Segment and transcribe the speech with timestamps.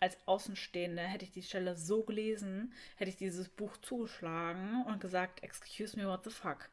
[0.00, 5.42] als Außenstehende hätte ich die Stelle so gelesen, hätte ich dieses Buch zugeschlagen und gesagt,
[5.42, 6.70] excuse me, what the fuck.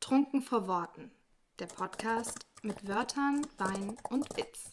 [0.00, 1.10] Trunken vor Worten.
[1.58, 4.72] Der Podcast mit Wörtern, Wein und Witz.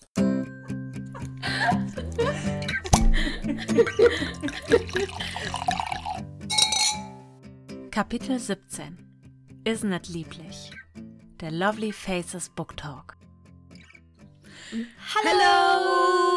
[7.91, 8.97] Kapitel 17
[9.65, 10.71] Isn't it lieblich?
[11.39, 13.15] Der Lovely Faces Book Talk.
[15.13, 16.32] Hallo!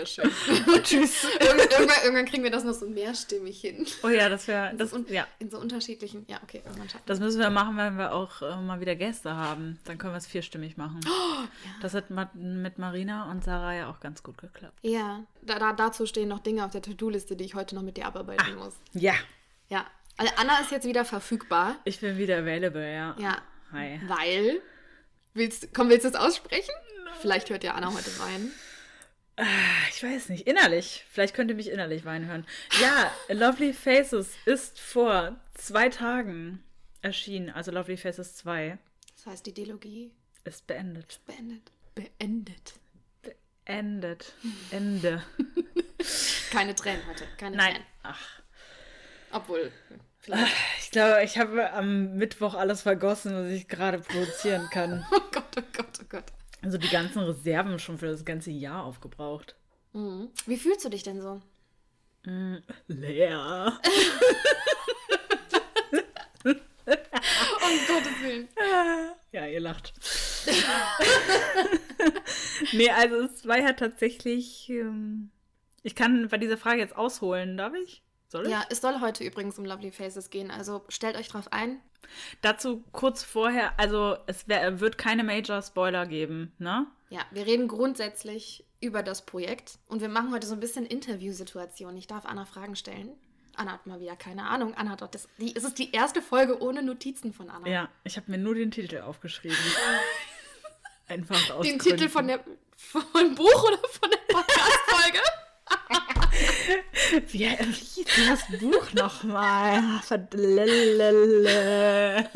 [0.00, 0.30] Ja schön.
[0.82, 1.24] Tschüss.
[1.24, 3.86] irgendwann, irgendwann, kriegen wir das noch so mehrstimmig hin.
[4.02, 4.74] Oh ja, das wäre.
[4.74, 5.26] Das, in so, ja.
[5.38, 6.24] in so unterschiedlichen.
[6.26, 9.34] Ja, okay, irgendwann schaffen Das müssen wir machen, wenn wir auch äh, mal wieder Gäste
[9.36, 9.78] haben.
[9.84, 11.00] Dann können wir es vierstimmig machen.
[11.06, 11.70] Oh, ja.
[11.82, 14.78] Das hat mit Marina und Sarah ja auch ganz gut geklappt.
[14.80, 17.98] Ja, da, da, dazu stehen noch Dinge auf der To-Do-Liste, die ich heute noch mit
[17.98, 18.74] dir abarbeiten ah, muss.
[18.94, 19.14] Ja.
[19.68, 19.84] Ja.
[20.16, 21.76] Also Anna ist jetzt wieder verfügbar.
[21.84, 23.14] Ich bin wieder available, ja.
[23.18, 23.42] Ja.
[23.72, 24.00] Hi.
[24.06, 24.62] Weil.
[25.34, 26.74] Willst, komm, willst du es aussprechen?
[27.20, 28.50] Vielleicht hört ja Anna heute rein.
[29.40, 31.06] Ah, ich weiß nicht, innerlich.
[31.10, 32.46] Vielleicht könnt ihr mich innerlich weinen hören.
[32.80, 36.62] Ja, Lovely Faces ist vor zwei Tagen
[37.00, 38.76] erschienen, also Lovely Faces 2.
[39.16, 40.12] Das heißt, die Dilogie
[40.44, 41.20] ist beendet.
[41.26, 41.72] Beendet.
[41.94, 42.74] Beendet.
[43.64, 44.34] Beendet.
[44.70, 45.24] Ende.
[46.50, 47.24] Keine Tränen heute.
[47.38, 47.72] Keine Nein.
[47.72, 47.86] Tränen.
[48.02, 48.42] Ach.
[49.32, 49.72] Obwohl.
[50.18, 50.52] Vielleicht.
[50.80, 55.06] Ich glaube, ich habe am Mittwoch alles vergossen, was ich gerade produzieren kann.
[55.12, 56.24] oh Gott, oh Gott, oh Gott.
[56.62, 59.56] Also die ganzen Reserven schon für das ganze Jahr aufgebraucht.
[59.92, 60.28] Mhm.
[60.46, 61.40] Wie fühlst du dich denn so?
[62.24, 63.78] Mm, leer.
[66.44, 66.54] um
[67.86, 68.48] Gottes Willen.
[69.32, 69.92] Ja, ihr lacht.
[72.72, 74.68] nee, also es war ja tatsächlich.
[74.68, 75.30] Ähm,
[75.82, 78.02] ich kann bei dieser Frage jetzt ausholen, darf ich?
[78.30, 78.52] Soll ich?
[78.52, 81.80] Ja, es soll heute übrigens um Lovely Faces gehen, also stellt euch drauf ein.
[82.42, 86.86] Dazu kurz vorher, also es wär, wird keine Major-Spoiler geben, ne?
[87.10, 91.96] Ja, wir reden grundsätzlich über das Projekt und wir machen heute so ein bisschen Interviewsituation.
[91.96, 93.10] Ich darf Anna Fragen stellen.
[93.56, 94.74] Anna hat mal wieder keine Ahnung.
[94.74, 95.28] Anna hat das.
[95.38, 97.66] Die, es ist die erste Folge ohne Notizen von Anna.
[97.68, 99.58] Ja, ich habe mir nur den Titel aufgeschrieben.
[101.08, 101.98] Einfach aus Den Gründen.
[101.98, 102.44] Titel von der
[102.76, 105.18] von Buch oder von der Podcast-Folge?
[107.28, 109.82] Wie hieß das Buch nochmal?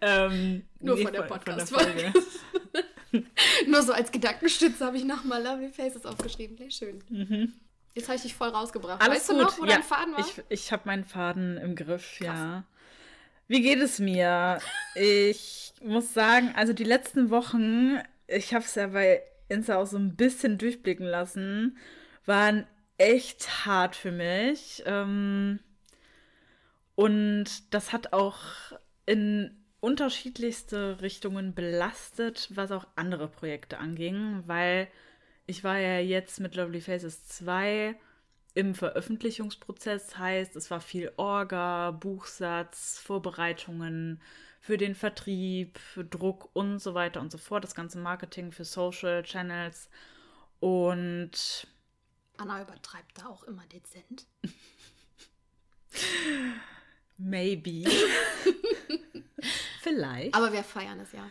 [0.00, 2.12] ähm, Nur nee, von der Podcast-Folge.
[3.66, 6.56] Nur so als Gedankenstütze habe ich nochmal Lovely Faces aufgeschrieben.
[6.58, 7.02] Nee, schön.
[7.08, 7.52] Mhm.
[7.94, 9.00] Jetzt habe ich dich voll rausgebracht.
[9.00, 9.38] Alles weißt gut.
[9.38, 10.20] du noch, wo ja, dein Faden war?
[10.20, 12.26] Ich, ich habe meinen Faden im Griff, Krass.
[12.26, 12.64] ja.
[13.48, 14.58] Wie geht es mir?
[14.94, 19.96] Ich muss sagen, also die letzten Wochen, ich habe es ja bei Insta auch so
[19.96, 21.78] ein bisschen durchblicken lassen,
[22.24, 22.66] waren
[22.98, 24.82] echt hart für mich.
[24.86, 25.60] Ähm,
[26.94, 28.38] und das hat auch
[29.04, 34.88] in unterschiedlichste Richtungen belastet, was auch andere Projekte anging, weil
[35.46, 37.94] ich war ja jetzt mit Lovely Faces 2
[38.54, 44.20] im Veröffentlichungsprozess, heißt, es war viel Orga, Buchsatz, Vorbereitungen
[44.60, 48.64] für den Vertrieb, für Druck und so weiter und so fort, das ganze Marketing für
[48.64, 49.90] Social Channels
[50.58, 51.68] und
[52.38, 54.26] Anna übertreibt da auch immer dezent.
[57.18, 57.84] Maybe.
[59.80, 60.34] Vielleicht.
[60.34, 61.30] Aber wir feiern es ja.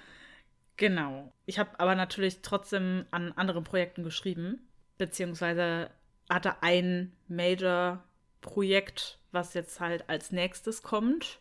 [0.78, 1.32] Genau.
[1.46, 4.68] Ich habe aber natürlich trotzdem an anderen Projekten geschrieben,
[4.98, 5.90] beziehungsweise
[6.30, 11.40] hatte ein Major-Projekt, was jetzt halt als nächstes kommt.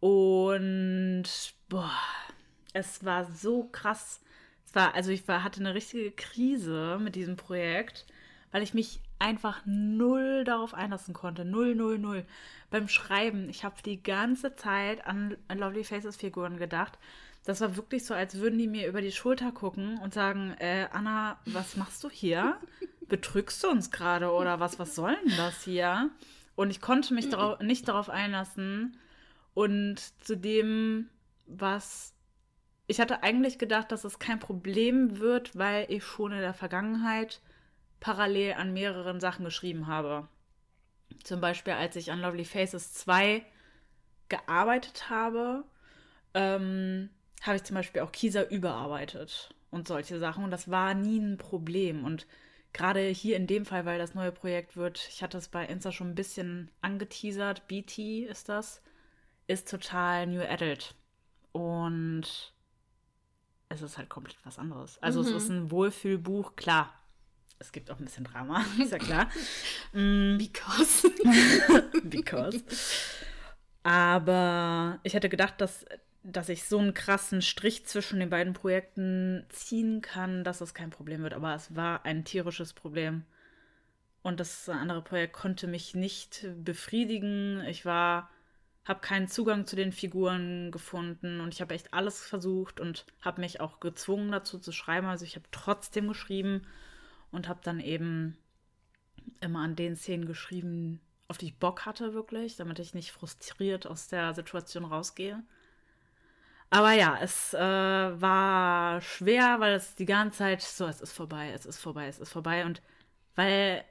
[0.00, 1.24] Und
[1.68, 2.00] boah,
[2.72, 4.20] es war so krass.
[4.66, 8.04] Es war, also ich war, hatte eine richtige Krise mit diesem Projekt
[8.54, 11.44] weil ich mich einfach null darauf einlassen konnte.
[11.44, 12.24] Null, null, null.
[12.70, 16.96] Beim Schreiben, ich habe die ganze Zeit an, Lovely Faces Figuren gedacht.
[17.42, 20.86] Das war wirklich so, als würden die mir über die Schulter gucken und sagen, äh,
[20.92, 22.56] Anna, was machst du hier?
[23.08, 24.78] Betrügst du uns gerade oder was?
[24.78, 26.10] Was soll denn das hier?
[26.54, 28.96] Und ich konnte mich darauf, nicht darauf einlassen.
[29.54, 31.08] Und zu dem,
[31.48, 32.14] was
[32.86, 37.40] ich hatte eigentlich gedacht, dass es kein Problem wird, weil ich schon in der Vergangenheit
[38.04, 40.28] parallel an mehreren Sachen geschrieben habe.
[41.22, 43.42] Zum Beispiel, als ich an Lovely Faces 2
[44.28, 45.64] gearbeitet habe,
[46.34, 47.08] ähm,
[47.40, 50.44] habe ich zum Beispiel auch Kisa überarbeitet und solche Sachen.
[50.44, 52.04] Und das war nie ein Problem.
[52.04, 52.26] Und
[52.74, 55.90] gerade hier in dem Fall, weil das neue Projekt wird, ich hatte es bei Insta
[55.90, 58.82] schon ein bisschen angeteasert, BT ist das,
[59.46, 60.94] ist total New Adult.
[61.52, 62.52] Und
[63.70, 65.02] es ist halt komplett was anderes.
[65.02, 65.28] Also mhm.
[65.28, 66.92] es ist ein Wohlfühlbuch, klar
[67.58, 69.30] es gibt auch ein bisschen Drama, ist ja klar.
[69.92, 70.38] Mm.
[70.38, 71.10] Because.
[72.04, 72.62] Because.
[73.82, 75.84] Aber ich hätte gedacht, dass
[76.24, 80.88] dass ich so einen krassen Strich zwischen den beiden Projekten ziehen kann, dass das kein
[80.88, 81.34] Problem wird.
[81.34, 83.24] Aber es war ein tierisches Problem.
[84.22, 87.62] Und das andere Projekt konnte mich nicht befriedigen.
[87.68, 88.30] Ich war,
[88.86, 93.42] habe keinen Zugang zu den Figuren gefunden und ich habe echt alles versucht und habe
[93.42, 95.06] mich auch gezwungen dazu zu schreiben.
[95.06, 96.66] Also ich habe trotzdem geschrieben
[97.34, 98.36] und habe dann eben
[99.40, 103.86] immer an den Szenen geschrieben, auf die ich Bock hatte wirklich, damit ich nicht frustriert
[103.86, 105.42] aus der Situation rausgehe.
[106.70, 111.52] Aber ja, es äh, war schwer, weil es die ganze Zeit so, es ist vorbei,
[111.52, 112.64] es ist vorbei, es ist vorbei.
[112.64, 112.82] Und
[113.36, 113.84] weil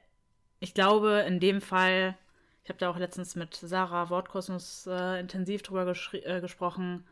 [0.60, 2.16] ich glaube, in dem Fall,
[2.62, 7.06] ich habe da auch letztens mit Sarah Wortkosmos äh, intensiv drüber äh, gesprochen.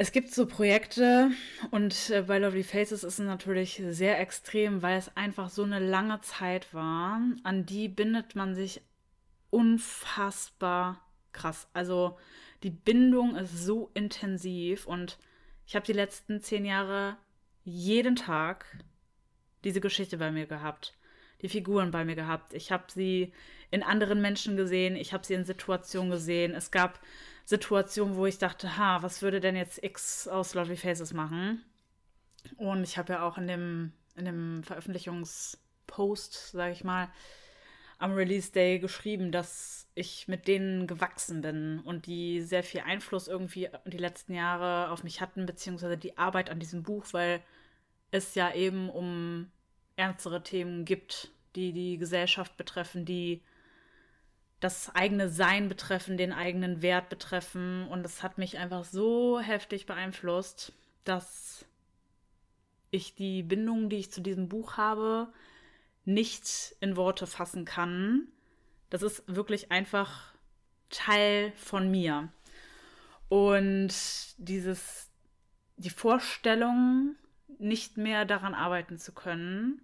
[0.00, 1.32] Es gibt so Projekte
[1.72, 5.80] und äh, bei Lovely Faces ist es natürlich sehr extrem, weil es einfach so eine
[5.80, 7.20] lange Zeit war.
[7.42, 8.80] An die bindet man sich
[9.50, 11.68] unfassbar krass.
[11.72, 12.16] Also
[12.62, 15.18] die Bindung ist so intensiv und
[15.66, 17.16] ich habe die letzten zehn Jahre
[17.64, 18.66] jeden Tag
[19.64, 20.94] diese Geschichte bei mir gehabt,
[21.42, 22.54] die Figuren bei mir gehabt.
[22.54, 23.32] Ich habe sie
[23.72, 26.54] in anderen Menschen gesehen, ich habe sie in Situationen gesehen.
[26.54, 27.00] Es gab
[27.48, 31.64] Situationen, wo ich dachte, ha, was würde denn jetzt X aus Lovely Faces machen?
[32.58, 37.08] Und ich habe ja auch in dem, in dem Veröffentlichungspost, sage ich mal,
[37.96, 43.28] am Release Day geschrieben, dass ich mit denen gewachsen bin und die sehr viel Einfluss
[43.28, 47.42] irgendwie die letzten Jahre auf mich hatten, beziehungsweise die Arbeit an diesem Buch, weil
[48.10, 49.50] es ja eben um
[49.96, 53.40] ernstere Themen gibt, die die Gesellschaft betreffen, die
[54.60, 57.86] das eigene Sein betreffen, den eigenen Wert betreffen.
[57.88, 60.72] Und es hat mich einfach so heftig beeinflusst,
[61.04, 61.64] dass
[62.90, 65.32] ich die Bindung, die ich zu diesem Buch habe,
[66.04, 68.28] nicht in Worte fassen kann.
[68.90, 70.32] Das ist wirklich einfach
[70.90, 72.32] Teil von mir.
[73.28, 73.94] Und
[74.38, 75.10] dieses,
[75.76, 77.14] die Vorstellung,
[77.58, 79.82] nicht mehr daran arbeiten zu können,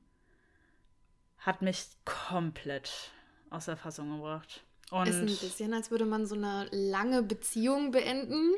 [1.38, 3.10] hat mich komplett
[3.54, 4.64] aus der Fassung gebracht.
[4.90, 8.54] Und ist ein bisschen, als würde man so eine lange Beziehung beenden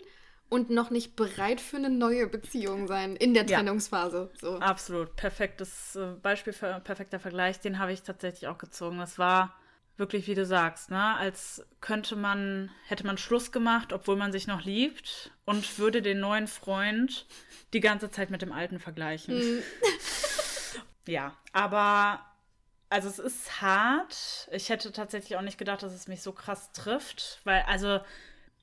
[0.49, 4.31] und noch nicht bereit für eine neue Beziehung sein in der Trennungsphase.
[4.33, 4.59] Ja, so.
[4.59, 5.17] Absolut.
[5.17, 7.61] Perfektes äh, Beispiel, für, perfekter Vergleich.
[7.61, 8.99] Den habe ich tatsächlich auch gezogen.
[8.99, 9.55] Das war
[9.97, 11.17] wirklich, wie du sagst, ne?
[11.17, 16.21] als könnte man, hätte man Schluss gemacht, obwohl man sich noch liebt und würde den
[16.21, 17.27] neuen Freund
[17.73, 19.39] die ganze Zeit mit dem alten vergleichen.
[19.39, 19.63] Mhm.
[21.09, 22.21] ja, aber
[22.89, 24.49] also es ist hart.
[24.53, 28.01] Ich hätte tatsächlich auch nicht gedacht, dass es mich so krass trifft, weil also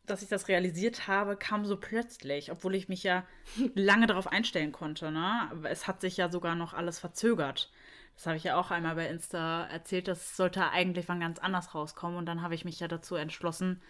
[0.06, 3.26] dass ich das realisiert habe, kam so plötzlich, obwohl ich mich ja
[3.76, 5.12] lange darauf einstellen konnte.
[5.12, 5.50] Ne?
[5.64, 7.72] Es hat sich ja sogar noch alles verzögert.
[8.16, 10.08] Das habe ich ja auch einmal bei Insta erzählt.
[10.08, 12.18] Das sollte eigentlich wann ganz anders rauskommen.
[12.18, 13.82] Und dann habe ich mich ja dazu entschlossen,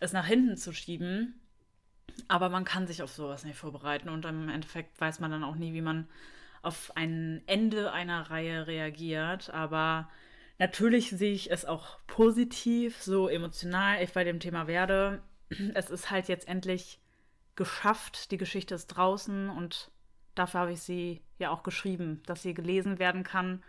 [0.00, 1.40] es nach hinten zu schieben.
[2.26, 4.08] Aber man kann sich auf sowas nicht vorbereiten.
[4.08, 6.08] Und im Endeffekt weiß man dann auch nie, wie man
[6.62, 9.50] auf ein Ende einer Reihe reagiert.
[9.50, 10.08] Aber
[10.58, 15.22] natürlich sehe ich es auch positiv, so emotional ich bei dem Thema werde
[15.74, 17.00] es ist halt jetzt endlich
[17.56, 19.90] geschafft, die Geschichte ist draußen und
[20.34, 23.62] dafür habe ich sie ja auch geschrieben, dass sie gelesen werden kann.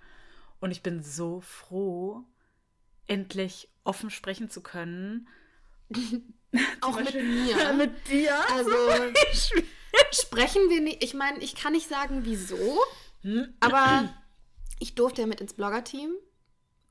[0.60, 2.24] Und ich bin so froh,
[3.08, 5.28] endlich offen sprechen zu können.
[6.82, 7.74] auch mit mir.
[7.78, 8.34] mit dir.
[8.52, 8.72] Also
[10.12, 11.04] sprechen wir nicht.
[11.04, 12.80] Ich meine, ich kann nicht sagen, wieso,
[13.60, 14.14] aber
[14.80, 16.12] ich durfte ja mit ins Blogger-Team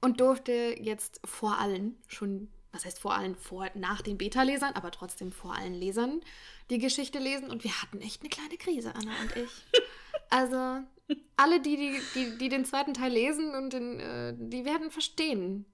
[0.01, 4.91] und durfte jetzt vor allen schon was heißt vor allem vor, nach den Beta-Lesern, aber
[4.91, 6.21] trotzdem vor allen Lesern
[6.71, 7.51] die Geschichte lesen.
[7.51, 9.51] Und wir hatten echt eine kleine Krise, Anna und ich.
[10.29, 10.85] Also
[11.37, 15.65] alle, die, die, die, die den zweiten Teil lesen und den, äh, die werden verstehen,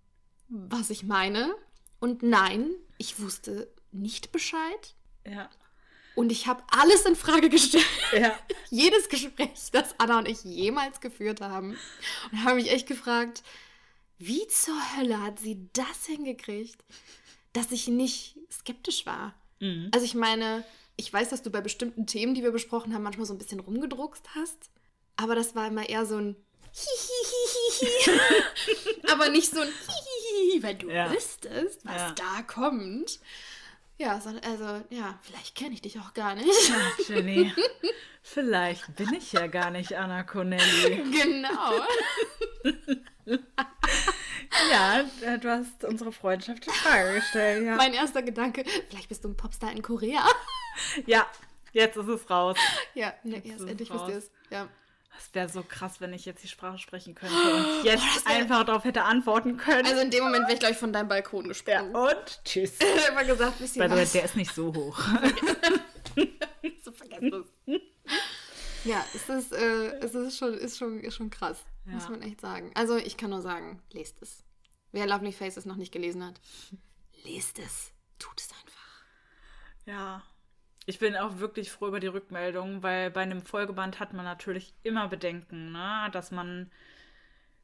[0.49, 1.55] was ich meine.
[2.01, 4.95] Und nein, ich wusste nicht Bescheid.
[5.27, 5.51] Ja.
[6.17, 7.85] Und ich habe alles in Frage gestellt.
[8.13, 8.37] Ja.
[8.71, 11.79] Jedes Gespräch, das Anna und ich jemals geführt haben.
[12.33, 13.43] Und habe mich echt gefragt,
[14.19, 16.83] wie zur Hölle hat sie das hingekriegt,
[17.53, 19.35] dass ich nicht skeptisch war?
[19.61, 19.91] Mhm.
[19.93, 20.65] Also ich meine,
[20.97, 23.61] ich weiß, dass du bei bestimmten Themen, die wir besprochen haben, manchmal so ein bisschen
[23.61, 24.71] rumgedruckst hast.
[25.17, 26.37] Aber das war immer eher so ein
[26.73, 28.21] Hihihihi.
[29.13, 31.11] aber nicht so ein Hihihihi, weil du ja.
[31.11, 32.13] wüsstest, was ja.
[32.13, 33.21] da kommt.
[33.99, 36.51] Ja, so, also, ja, vielleicht kenne ich dich auch gar nicht.
[36.71, 37.53] Ach, Jenny,
[38.23, 41.03] vielleicht bin ich ja gar nicht Anna Cornelli.
[41.11, 41.81] Genau.
[44.71, 45.03] ja,
[45.39, 47.65] du hast unsere Freundschaft in Frage gestellt.
[47.65, 47.77] Ja.
[47.77, 50.23] Mein erster Gedanke, vielleicht bist du ein Popstar in Korea.
[51.07, 51.27] ja,
[51.73, 52.59] jetzt ist es raus.
[52.95, 54.31] Ja, jetzt, jetzt endlich wisst ihr es.
[54.51, 54.69] Ja.
[55.19, 58.65] Es wäre so krass, wenn ich jetzt die Sprache sprechen könnte und jetzt oh, einfach
[58.65, 59.87] darauf hätte antworten können.
[59.87, 61.93] Also in dem Moment wäre ich, glaube ich, von deinem Balkon gesprungen.
[61.93, 62.79] Ja, und tschüss.
[63.09, 64.99] immer gesagt, bisschen By the way, der ist nicht so hoch.
[66.85, 67.81] so vergessen es.
[68.85, 71.95] Ja, es ist, äh, es ist, schon, ist, schon, ist schon krass, ja.
[71.95, 72.71] muss man echt sagen.
[72.77, 74.45] Also ich kann nur sagen, lest es.
[74.93, 76.41] Wer Lovely Faces noch nicht gelesen hat,
[77.25, 77.91] lest es.
[78.21, 79.05] Tut es einfach.
[79.87, 80.23] Ja,
[80.87, 84.73] ich bin auch wirklich froh über die Rückmeldung, weil bei einem Folgeband hat man natürlich
[84.85, 86.09] immer Bedenken, ne?
[86.13, 86.71] dass man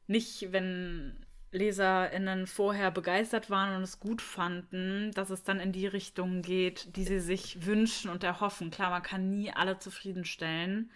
[0.09, 5.87] nicht, wenn LeserInnen vorher begeistert waren und es gut fanden, dass es dann in die
[5.87, 8.71] Richtung geht, die sie sich wünschen und erhoffen.
[8.71, 10.91] Klar, man kann nie alle zufriedenstellen,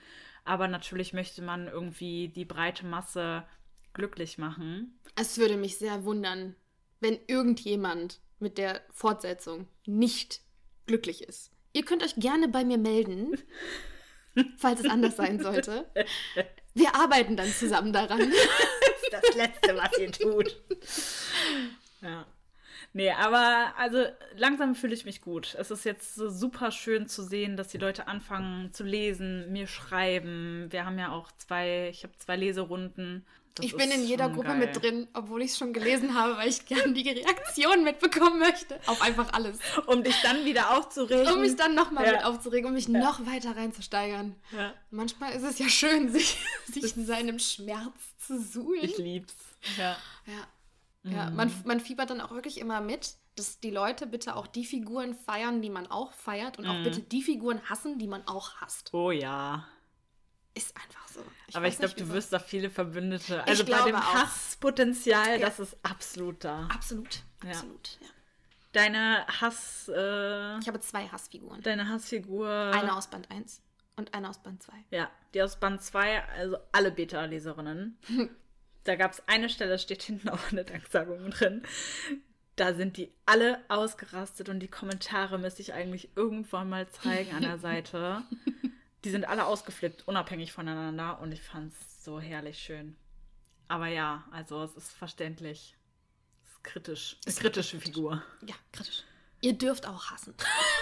[0.44, 3.44] aber natürlich möchte man irgendwie die breite Masse
[3.92, 4.98] glücklich machen.
[5.14, 6.56] Es würde mich sehr wundern,
[7.00, 10.40] wenn irgendjemand mit der Fortsetzung nicht
[10.86, 11.52] glücklich ist.
[11.76, 13.36] Ihr könnt euch gerne bei mir melden,
[14.56, 15.84] falls es anders sein sollte.
[16.72, 18.32] Wir arbeiten dann zusammen daran.
[19.12, 20.60] Das ist das Letzte, was ihr tut.
[22.02, 22.26] Ja.
[22.92, 24.04] Nee, aber also
[24.34, 25.54] langsam fühle ich mich gut.
[25.60, 29.68] Es ist jetzt so super schön zu sehen, dass die Leute anfangen zu lesen, mir
[29.68, 30.66] schreiben.
[30.70, 33.24] Wir haben ja auch zwei, ich habe zwei Leserunden
[33.56, 34.58] das ich bin in jeder Gruppe geil.
[34.58, 38.78] mit drin, obwohl ich es schon gelesen habe, weil ich gerne die Reaktion mitbekommen möchte.
[38.84, 39.58] Auf einfach alles.
[39.86, 41.32] Um dich dann wieder aufzuregen.
[41.32, 42.12] Um mich dann nochmal ja.
[42.12, 42.98] mit aufzuregen, um mich ja.
[42.98, 44.34] noch weiter reinzusteigern.
[44.52, 44.74] Ja.
[44.90, 48.84] Manchmal ist es ja schön, sich, sich in seinem Schmerz zu suhlen.
[48.84, 49.34] Ich lieb's.
[49.78, 49.96] Ja.
[50.26, 51.10] Ja.
[51.10, 51.30] ja.
[51.30, 51.36] Mhm.
[51.36, 55.14] Man, man fiebert dann auch wirklich immer mit, dass die Leute bitte auch die Figuren
[55.14, 56.70] feiern, die man auch feiert und mhm.
[56.70, 58.92] auch bitte die Figuren hassen, die man auch hasst.
[58.92, 59.66] Oh ja.
[60.56, 61.20] Ist einfach so.
[61.48, 63.46] Ich Aber ich glaube, du wirst da viele Verbündete.
[63.46, 64.14] Also bei dem auch.
[64.14, 65.46] Hasspotenzial, ja.
[65.46, 66.66] das ist absolut da.
[66.72, 67.22] Absolut.
[67.46, 68.06] Absolut, ja.
[68.06, 68.12] ja.
[68.72, 69.88] Deine Hass.
[69.88, 71.60] Äh, ich habe zwei Hassfiguren.
[71.60, 72.48] Deine Hassfigur.
[72.74, 73.60] Eine aus Band 1
[73.96, 74.72] und eine aus Band 2.
[74.90, 77.98] Ja, die aus Band 2, also alle Beta-Leserinnen.
[78.84, 81.62] da gab es eine Stelle, steht hinten auch eine Danksagung drin.
[82.56, 87.42] Da sind die alle ausgerastet und die Kommentare müsste ich eigentlich irgendwann mal zeigen an
[87.42, 88.22] der Seite.
[89.06, 92.96] Die sind alle ausgeflippt, unabhängig voneinander und ich fand es so herrlich schön.
[93.68, 95.76] Aber ja, also es ist verständlich.
[96.42, 97.16] Es ist kritisch.
[97.24, 97.94] Eine kritische kritisch.
[97.94, 98.24] Figur.
[98.44, 99.04] Ja, kritisch.
[99.42, 100.34] Ihr dürft auch hassen.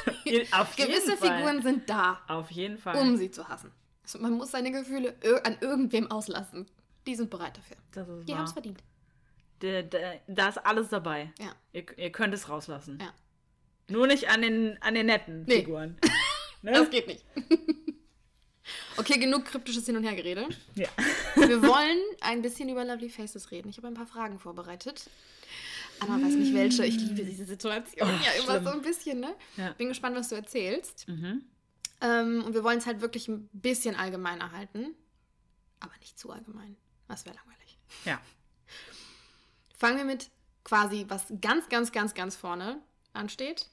[0.52, 1.36] Auf Gewisse Fall.
[1.36, 2.22] Figuren sind da.
[2.26, 2.96] Auf jeden Fall.
[2.96, 3.70] Um sie zu hassen.
[4.02, 5.14] Also man muss seine Gefühle
[5.44, 6.64] an irgendwem auslassen.
[7.06, 7.76] Die sind bereit dafür.
[7.92, 8.82] Das ist Die haben es verdient.
[9.60, 11.30] Da ist alles dabei.
[11.38, 11.54] Ja.
[11.74, 12.98] Ihr, ihr, könnt es rauslassen.
[13.02, 13.12] Ja.
[13.88, 15.56] Nur nicht an den, an den netten nee.
[15.56, 15.98] Figuren.
[16.62, 16.72] ne?
[16.72, 17.22] Das geht nicht.
[18.96, 20.48] Okay, genug kryptisches Hin- und Hergerede.
[20.74, 20.88] Ja.
[21.36, 23.68] Wir wollen ein bisschen über Lovely Faces reden.
[23.68, 25.10] Ich habe ein paar Fragen vorbereitet.
[26.00, 26.84] Anna weiß nicht welche.
[26.84, 28.64] Ich liebe diese Situation oh, ja immer schlimm.
[28.64, 29.34] so ein bisschen, ne?
[29.56, 29.72] Ja.
[29.72, 31.06] Bin gespannt, was du erzählst.
[31.08, 31.44] Mhm.
[32.00, 34.94] Ähm, und wir wollen es halt wirklich ein bisschen allgemeiner halten.
[35.80, 36.76] Aber nicht zu allgemein.
[37.08, 37.78] Das wäre langweilig.
[38.04, 38.20] Ja.
[39.76, 40.30] Fangen wir mit
[40.64, 42.80] quasi, was ganz, ganz, ganz, ganz vorne
[43.12, 43.68] ansteht,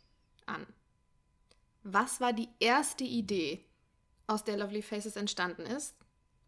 [0.45, 0.65] an.
[1.83, 3.63] Was war die erste Idee,
[4.27, 5.95] aus der Lovely Faces entstanden ist.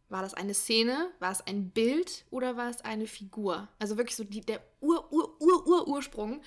[0.10, 3.68] War das eine Szene, war es ein Bild oder war es eine Figur?
[3.80, 6.42] Also wirklich so die, der Ur-Ur-Ur-Ur-Ursprung,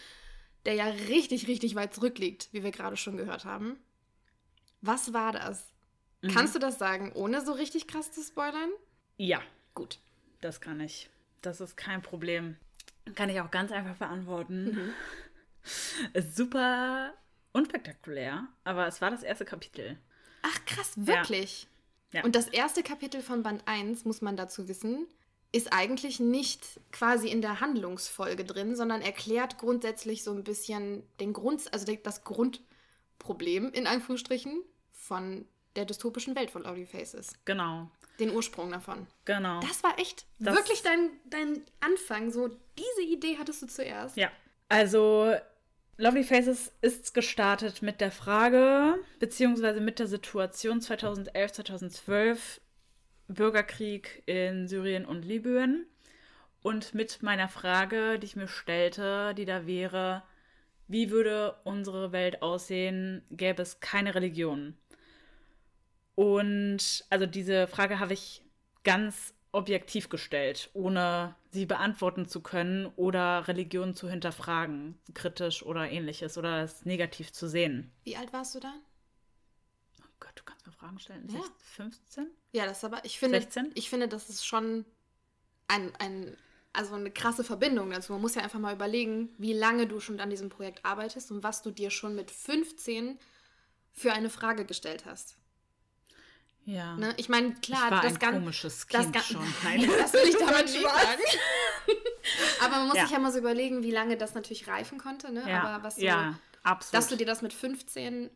[0.65, 3.79] der ja richtig, richtig weit zurückliegt, wie wir gerade schon gehört haben.
[4.83, 5.73] Was war das?
[6.23, 6.29] Mhm.
[6.29, 8.71] Kannst du das sagen, ohne so richtig krass zu spoilern?
[9.17, 9.41] Ja,
[9.75, 9.99] gut.
[10.41, 11.09] Das kann ich.
[11.43, 12.57] Das ist kein Problem.
[13.15, 14.95] Kann ich auch ganz einfach beantworten.
[16.15, 16.23] Mhm.
[16.35, 17.15] Super
[17.53, 19.99] unspektakulär, aber es war das erste Kapitel.
[20.47, 21.67] Ach krass, wirklich?
[22.13, 22.21] Ja.
[22.21, 22.25] ja.
[22.25, 25.07] Und das erste Kapitel von Band 1, muss man dazu wissen,
[25.53, 31.33] ist eigentlich nicht quasi in der Handlungsfolge drin, sondern erklärt grundsätzlich so ein bisschen den
[31.33, 34.63] Grund, also das Grundproblem in Anführungsstrichen
[34.93, 37.33] von der dystopischen Welt von Lovely Faces.
[37.45, 37.91] Genau.
[38.19, 39.07] Den Ursprung davon.
[39.25, 39.61] Genau.
[39.61, 42.31] Das war echt das wirklich dein, dein Anfang.
[42.31, 44.17] So, diese Idee hattest du zuerst.
[44.17, 44.31] Ja.
[44.69, 45.35] Also,
[45.99, 52.61] Lovely Faces ist gestartet mit der Frage, beziehungsweise mit der Situation 2011, 2012,
[53.29, 55.87] Bürgerkrieg in Syrien und Libyen.
[56.61, 60.23] Und mit meiner Frage, die ich mir stellte, die da wäre,
[60.87, 64.77] wie würde unsere Welt aussehen, gäbe es keine Religion?
[66.15, 68.43] Und also diese Frage habe ich
[68.85, 76.37] ganz objektiv gestellt, ohne sie beantworten zu können oder Religion zu hinterfragen, kritisch oder ähnliches
[76.37, 77.91] oder es negativ zu sehen.
[78.05, 78.75] Wie alt warst du da?
[80.01, 81.29] Oh Gott, du kannst mir Fragen stellen.
[81.33, 81.41] Ja.
[81.77, 82.31] 15?
[82.53, 83.73] Ja, das ist aber, ich finde, 16?
[83.75, 84.85] ich finde, das ist schon
[85.69, 86.37] ein, ein,
[86.75, 88.13] also eine krasse Verbindung dazu.
[88.13, 91.43] Man muss ja einfach mal überlegen, wie lange du schon an diesem Projekt arbeitest und
[91.43, 93.19] was du dir schon mit 15
[93.93, 95.39] für eine Frage gestellt hast.
[96.67, 96.97] Ja.
[96.97, 97.15] Ne?
[97.17, 99.55] Ich meine, klar, ich war das ein Gan- komisches das Kind Gan- schon.
[99.65, 101.21] Nein, das will ich damit nicht sagen.
[102.61, 103.03] Aber man muss Ja.
[103.05, 105.33] sich ja mal so überlegen, wie lange das natürlich reifen konnte.
[105.33, 105.49] Ne?
[105.49, 106.95] Ja, Aber was so, ja absolut.
[106.95, 108.31] dass du dir das mit 15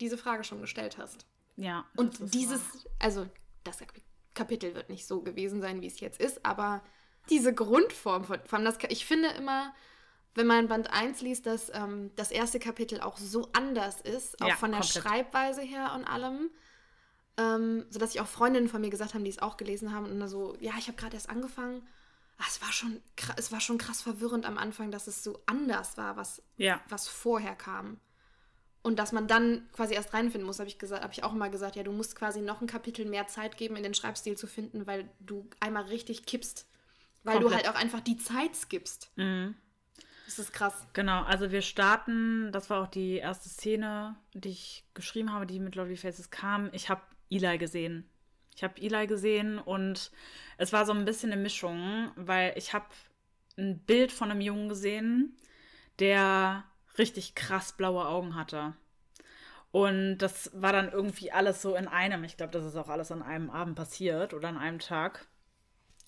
[0.00, 1.26] diese Frage schon gestellt hast.
[1.56, 2.92] ja, Und das dieses, wahr.
[2.98, 3.26] also
[3.64, 3.78] das
[4.34, 6.82] Kapitel wird nicht so gewesen sein, wie es jetzt ist, aber
[7.30, 9.74] diese Grundform von, von das, ich finde immer,
[10.34, 14.48] wenn man Band 1 liest, dass ähm, das erste Kapitel auch so anders ist, auch
[14.48, 15.02] Ja, von der komplett.
[15.02, 16.50] Schreibweise her und allem,
[17.36, 20.28] ähm, sodass ich auch Freundinnen von mir gesagt haben, die es auch gelesen haben und
[20.28, 21.86] so, ja, ich habe gerade erst angefangen.
[22.38, 23.00] Ah, es war schon,
[23.36, 27.08] es war schon krass verwirrend am Anfang, dass es so anders war, was Ja, was
[27.08, 27.98] vorher kam.
[28.82, 31.48] Und dass man dann quasi erst reinfinden muss, habe ich gesagt, habe ich auch immer
[31.48, 34.46] gesagt, ja, du musst quasi noch ein Kapitel mehr Zeit geben, in den Schreibstil zu
[34.46, 36.68] finden, weil du einmal richtig kippst.
[37.24, 37.66] Weil du Komplett.
[37.66, 39.10] halt auch einfach die Zeit skippst.
[39.16, 39.56] mhm.
[40.26, 40.86] Das ist krass.
[40.92, 41.22] genau.
[41.22, 45.76] Also wir starten, das war auch die erste Szene, die ich geschrieben habe, die mit
[45.76, 46.68] Lovely Faces kam.
[46.72, 48.08] Ich habe Eli gesehen.
[48.54, 50.10] Ich habe Eli gesehen und
[50.56, 52.86] es war so ein bisschen eine Mischung, weil ich habe
[53.58, 55.36] ein Bild von einem Jungen gesehen,
[55.98, 56.64] der
[56.98, 58.74] richtig krass blaue Augen hatte.
[59.72, 62.24] Und das war dann irgendwie alles so in einem.
[62.24, 65.26] Ich glaube, das ist auch alles an einem Abend passiert oder an einem Tag.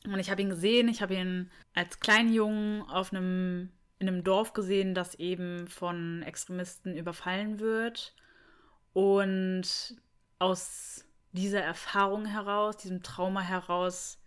[0.05, 4.25] Und ich habe ihn gesehen, ich habe ihn als kleinen Jungen auf einem, in einem
[4.25, 8.15] Dorf gesehen, das eben von Extremisten überfallen wird.
[8.95, 9.97] Und
[10.39, 11.05] aus
[11.39, 14.19] dieser Erfahrung heraus, diesem Trauma heraus,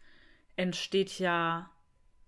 [0.56, 1.70] entsteht ja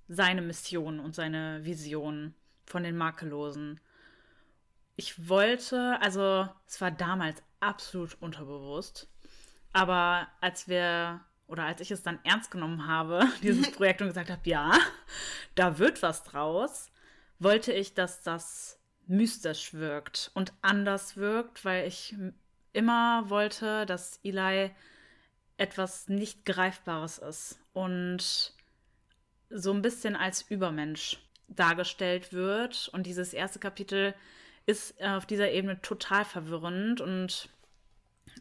[0.10, 2.34] seine Mission und seine Vision
[2.66, 3.80] von den Makellosen.
[4.98, 9.08] Ich wollte, also es war damals absolut unterbewusst,
[9.72, 14.30] aber als wir oder als ich es dann ernst genommen habe, dieses Projekt und gesagt
[14.30, 14.78] habe, ja,
[15.56, 16.92] da wird was draus,
[17.40, 22.16] wollte ich, dass das mystisch wirkt und anders wirkt, weil ich
[22.74, 24.72] immer wollte, dass Eli
[25.58, 28.53] etwas nicht Greifbares ist und
[29.50, 32.89] so ein bisschen als Übermensch dargestellt wird.
[32.92, 34.13] Und dieses erste Kapitel
[34.65, 37.50] ist äh, auf dieser Ebene total verwirrend und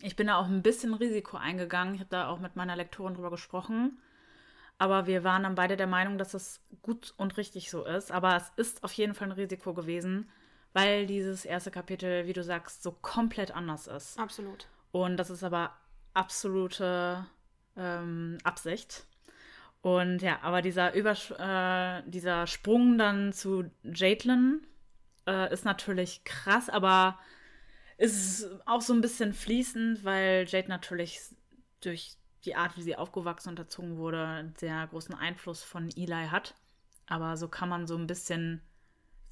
[0.01, 1.95] ich bin da auch ein bisschen Risiko eingegangen.
[1.95, 3.99] Ich habe da auch mit meiner Lektorin drüber gesprochen.
[4.79, 8.11] Aber wir waren dann beide der Meinung, dass es gut und richtig so ist.
[8.11, 10.29] Aber es ist auf jeden Fall ein Risiko gewesen,
[10.73, 14.19] weil dieses erste Kapitel, wie du sagst, so komplett anders ist.
[14.19, 14.67] Absolut.
[14.91, 15.73] Und das ist aber
[16.15, 17.27] absolute
[17.77, 19.07] ähm, Absicht.
[19.81, 24.65] Und ja, aber dieser, Übersch äh, dieser Sprung dann zu Jaitlin
[25.27, 27.19] äh, ist natürlich krass, aber
[27.99, 31.21] ist auch so ein bisschen fließend, weil Jade natürlich
[31.81, 36.55] durch die Art, wie sie aufgewachsen und erzogen wurde, sehr großen Einfluss von Eli hat.
[37.07, 38.63] Aber so kann man so ein bisschen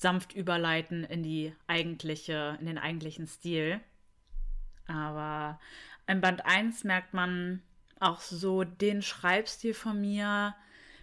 [0.00, 3.80] sanft überleiten in die eigentliche, in den eigentlichen Stil.
[4.86, 5.60] Aber
[6.06, 7.62] in Band 1 merkt man
[8.00, 10.54] auch so den Schreibstil von mir,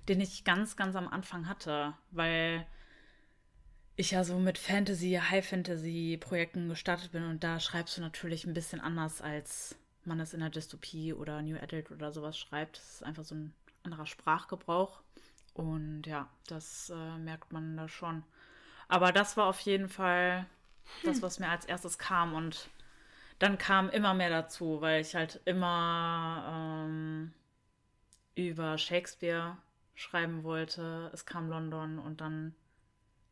[0.09, 2.65] den ich ganz, ganz am Anfang hatte, weil
[3.95, 8.81] ich ja so mit Fantasy, High-Fantasy-Projekten gestartet bin und da schreibst du natürlich ein bisschen
[8.81, 12.77] anders, als man es in der Dystopie oder New Adult oder sowas schreibt.
[12.77, 15.01] Das ist einfach so ein anderer Sprachgebrauch.
[15.53, 18.23] Und ja, das äh, merkt man da schon.
[18.87, 20.45] Aber das war auf jeden Fall
[21.03, 22.33] das, was mir als erstes kam.
[22.33, 22.69] Und
[23.39, 27.33] dann kam immer mehr dazu, weil ich halt immer ähm,
[28.35, 29.57] über Shakespeare
[29.95, 31.09] schreiben wollte.
[31.13, 32.55] Es kam London und dann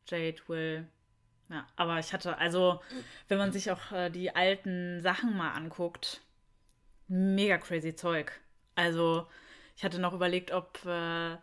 [0.07, 0.87] Jade, Will.
[1.49, 2.81] Ja, aber ich hatte, also,
[3.27, 6.21] wenn man sich auch äh, die alten Sachen mal anguckt,
[7.07, 8.31] mega crazy Zeug.
[8.73, 9.27] Also,
[9.75, 11.37] ich hatte noch überlegt, ob äh,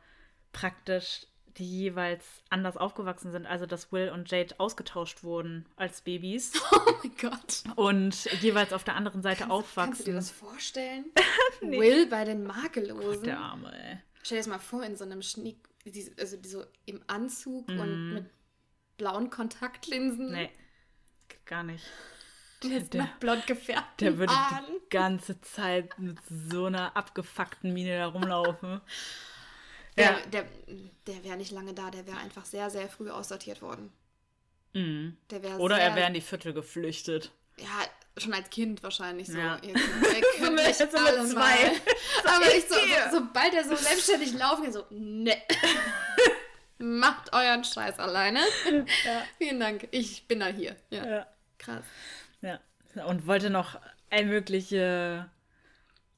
[0.50, 1.26] praktisch
[1.58, 6.92] die jeweils anders aufgewachsen sind, also dass Will und Jade ausgetauscht wurden als Babys Oh
[7.02, 7.62] mein Gott.
[7.76, 9.90] und jeweils auf der anderen Seite aufwachsen.
[9.92, 11.04] Kannst du dir das vorstellen?
[11.60, 13.24] Will bei den Makellosen.
[13.24, 13.98] Der Arme, ey.
[14.22, 15.58] Stell dir das mal vor, in so einem Schnick,
[16.18, 18.26] also so im Anzug und mit
[18.96, 20.26] blauen Kontaktlinsen.
[20.28, 20.32] Mhm.
[20.32, 20.50] Nee,
[21.44, 21.84] gar nicht.
[22.62, 24.00] Und jetzt der- blond gefärbt.
[24.00, 28.80] Der würde die ganze Zeit mit so einer abgefuckten Mine da rumlaufen.
[29.96, 30.20] Der, Ja.
[30.32, 30.44] der,
[31.06, 33.92] der wäre nicht lange da, der wäre einfach sehr, sehr früh aussortiert worden.
[34.72, 35.16] Mhm.
[35.58, 37.30] Oder sehr, er wäre in die Viertel geflüchtet.
[37.58, 37.66] Ja,
[38.16, 39.36] schon als Kind wahrscheinlich so.
[39.38, 39.58] Ja.
[40.40, 40.64] So mit
[40.96, 41.34] alle zwei.
[41.34, 41.56] mal.
[42.36, 45.36] Aber ich so, so, sobald er so selbstständig laufen kann, so, ne.
[46.78, 48.40] Macht euren Scheiß alleine.
[49.38, 49.86] Vielen Dank.
[49.92, 50.74] Ich bin da hier.
[50.90, 51.06] Ja.
[51.06, 51.26] Ja.
[51.58, 51.84] Krass.
[52.40, 52.58] Ja.
[53.06, 53.78] Und wollte noch
[54.10, 55.30] all mögliche,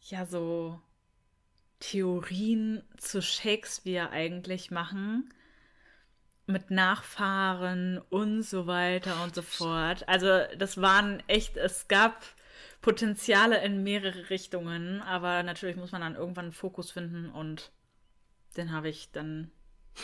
[0.01, 0.81] ja, so
[1.91, 5.31] Theorien zu Shakespeare eigentlich machen.
[6.47, 10.07] Mit Nachfahren und so weiter und so fort.
[10.09, 12.23] Also, das waren echt, es gab
[12.83, 17.71] Potenziale in mehrere Richtungen, aber natürlich muss man dann irgendwann einen Fokus finden und
[18.59, 19.51] den habe ich dann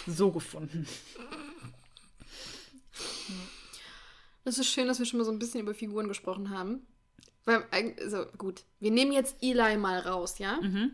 [0.06, 0.86] so gefunden.
[4.42, 6.86] Das ist schön, dass wir schon mal so ein bisschen über Figuren gesprochen haben.
[7.44, 7.62] Weil,
[8.00, 10.58] also gut, wir nehmen jetzt Eli mal raus, ja?
[10.60, 10.92] Mhm.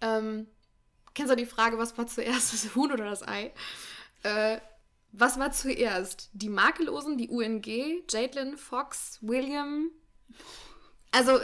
[0.00, 0.46] Ähm,
[1.14, 3.52] kennst du die Frage, was war zuerst, das Huhn oder das Ei?
[4.22, 4.58] Äh,
[5.12, 6.30] was war zuerst?
[6.32, 9.90] Die Makellosen, die UNG, Jadlin, Fox, William?
[11.12, 11.38] Also,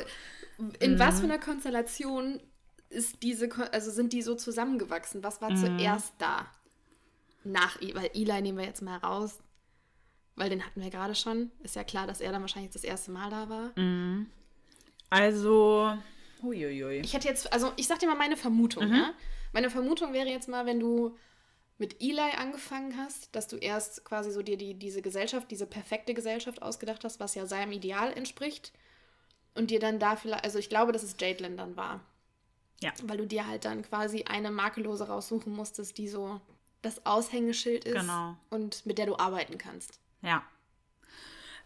[0.80, 2.40] in was für einer Konstellation
[2.88, 5.22] ist diese, also sind die so zusammengewachsen?
[5.22, 6.46] Was war zuerst da?
[7.44, 9.38] Nach, weil Eli nehmen wir jetzt mal raus,
[10.34, 11.52] weil den hatten wir gerade schon.
[11.62, 13.70] Ist ja klar, dass er dann wahrscheinlich das erste Mal da war.
[15.08, 15.96] Also,
[16.42, 17.00] huiuiui.
[17.00, 19.12] Ich hätte jetzt, also ich sag dir mal meine Vermutung, ja.
[19.52, 21.16] Meine Vermutung wäre jetzt mal, wenn du
[21.78, 26.14] mit Eli angefangen hast, dass du erst quasi so dir die, diese Gesellschaft, diese perfekte
[26.14, 28.72] Gesellschaft ausgedacht hast, was ja seinem Ideal entspricht.
[29.54, 32.00] Und dir dann da vielleicht, also ich glaube, dass es Jadlin dann war.
[32.82, 32.92] Ja.
[33.02, 36.40] Weil du dir halt dann quasi eine makellose raussuchen musstest, die so
[36.82, 38.36] das Aushängeschild ist Genau.
[38.50, 39.98] und mit der du arbeiten kannst.
[40.22, 40.44] Ja.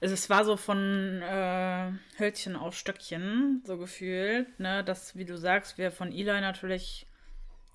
[0.04, 5.38] Also es war so von äh, Hölzchen auf Stöckchen, so gefühlt, ne, dass, wie du
[5.38, 7.06] sagst, wir von Eli natürlich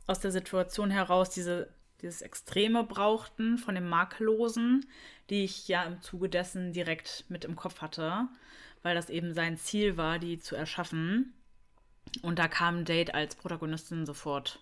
[0.06, 4.86] aus der Situation heraus diese, dieses Extreme brauchten, von dem Makellosen,
[5.32, 8.28] die ich ja im Zuge dessen direkt mit im Kopf hatte,
[8.84, 11.34] weil das eben sein Ziel war, die zu erschaffen.
[12.22, 14.60] Und da kam Jade als Protagonistin sofort.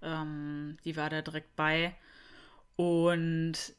[0.00, 1.96] Ähm, die war da direkt bei.
[2.76, 3.74] Und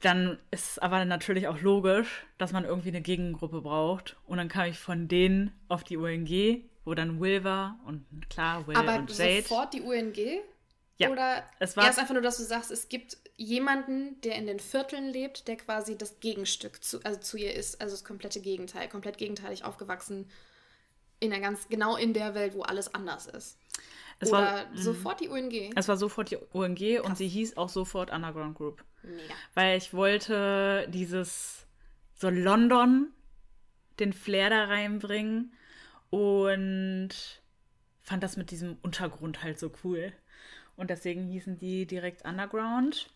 [0.00, 4.16] dann ist aber natürlich auch logisch, dass man irgendwie eine Gegengruppe braucht.
[4.26, 8.66] Und dann kam ich von denen auf die UNG, wo dann Will war und klar,
[8.66, 9.42] Will Aber und Jade.
[9.42, 10.40] sofort die UNG?
[10.96, 14.46] Ja, Oder es war- erst einfach nur, dass du sagst, es gibt jemanden, der in
[14.46, 18.40] den Vierteln lebt, der quasi das Gegenstück zu, also zu ihr ist, also das komplette
[18.40, 20.28] Gegenteil, komplett gegenteilig aufgewachsen,
[21.20, 23.58] in der ganz, genau in der Welt, wo alles anders ist.
[24.20, 24.76] Es Oder war- mhm.
[24.76, 25.72] sofort die UNG.
[25.74, 28.84] Es war sofort die UNG und sie hieß auch sofort Underground Group.
[29.02, 29.34] Mega.
[29.54, 31.66] Weil ich wollte dieses
[32.14, 33.12] so London,
[33.98, 35.52] den Flair da reinbringen
[36.10, 37.10] und
[38.02, 40.12] fand das mit diesem Untergrund halt so cool.
[40.76, 43.08] Und deswegen hießen die direkt Underground.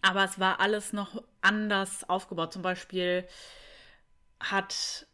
[0.00, 2.52] Aber es war alles noch anders aufgebaut.
[2.52, 3.26] Zum Beispiel
[4.40, 5.06] hat,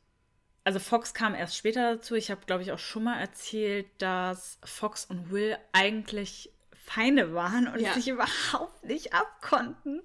[0.68, 2.14] also Fox kam erst später dazu.
[2.14, 7.68] Ich habe, glaube ich, auch schon mal erzählt, dass Fox und Will eigentlich Feinde waren
[7.68, 7.94] und Ja.
[7.94, 10.02] sich überhaupt nicht abkonnten.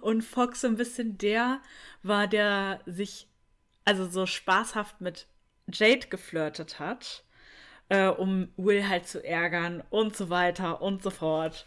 [0.00, 1.60] Und Fox so ein bisschen der
[2.02, 3.28] war, der sich
[3.84, 5.28] also so spaßhaft mit
[5.72, 7.22] Jade geflirtet hat,
[7.88, 11.66] äh, um Will halt zu ärgern und so weiter und so fort.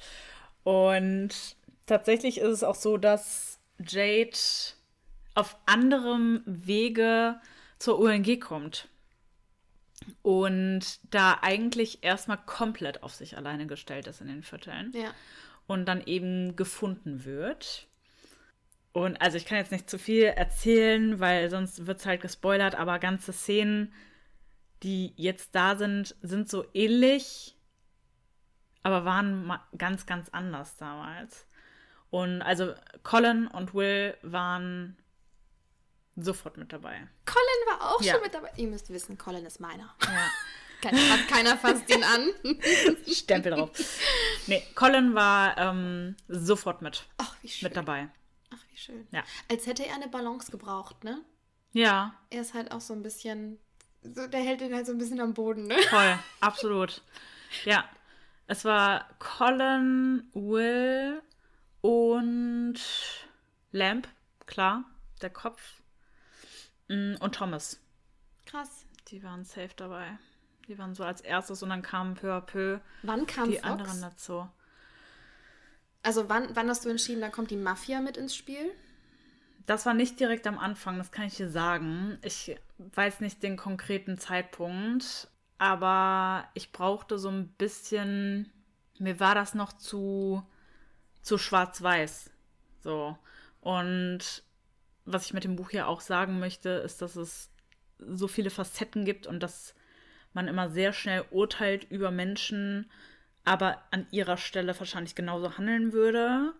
[0.65, 4.37] Und tatsächlich ist es auch so, dass Jade
[5.33, 7.39] auf anderem Wege
[7.83, 8.87] zur UNG kommt.
[10.21, 15.13] Und da eigentlich erstmal komplett auf sich alleine gestellt ist in den Vierteln Ja.
[15.67, 17.87] und dann eben gefunden wird.
[18.93, 22.75] Und also ich kann jetzt nicht zu viel erzählen, weil sonst wird es halt gespoilert,
[22.75, 23.91] aber ganze Szenen,
[24.81, 27.57] die jetzt da sind, sind so ähnlich,
[28.81, 31.47] aber waren ganz, ganz anders damals.
[32.11, 34.97] Und also Colin und Will waren
[36.15, 37.07] sofort mit dabei.
[37.25, 38.13] Colin war auch Ja.
[38.13, 38.51] schon mit dabei.
[38.57, 39.95] Ihr müsst wissen, Colin ist meiner.
[40.01, 40.29] Ja.
[40.81, 42.27] Kein, hat keiner fasst ihn an.
[43.09, 43.69] Stempel drauf.
[44.47, 47.67] Nee, Colin war ähm, sofort mit, Ach, wie schön.
[47.69, 48.09] mit dabei.
[48.53, 49.07] Ach, wie schön.
[49.11, 49.23] Ja.
[49.49, 51.21] Als hätte er eine Balance gebraucht, ne?
[51.71, 53.59] Ja, Er ist halt auch so ein bisschen.
[54.01, 55.75] So, der hält ihn halt so ein bisschen am Boden, ne?
[55.89, 57.01] Voll, absolut.
[57.63, 57.85] Ja,
[58.47, 61.21] es war Colin, Will
[61.79, 62.75] und
[63.71, 64.07] Lamp,
[64.47, 64.83] klar,
[65.21, 65.61] der Kopf.
[66.89, 67.79] Mm, Und Thomas.
[68.45, 68.85] Krass.
[69.09, 70.17] Die waren safe dabei.
[70.67, 73.65] Die waren so als erstes und dann kamen peu à peu Wann kam die Fox?
[73.67, 74.47] anderen dazu.
[76.03, 78.71] Also wann, wann hast du entschieden, da kommt die Mafia mit ins Spiel?
[79.65, 82.17] Das war nicht direkt am Anfang, das kann ich dir sagen.
[82.21, 88.51] Ich weiß nicht den konkreten Zeitpunkt, aber ich brauchte so ein bisschen,
[88.99, 90.45] mir war das noch zu,
[91.21, 92.29] zu schwarz-weiß.
[92.81, 93.17] So.
[93.61, 94.43] Und
[95.05, 97.49] was ich mit dem Buch ja auch sagen möchte, ist, dass es
[97.99, 99.73] so viele Facetten gibt und dass
[100.33, 102.89] man immer sehr schnell urteilt über Menschen,
[103.45, 106.53] aber an ihrer Stelle wahrscheinlich genauso handeln würde.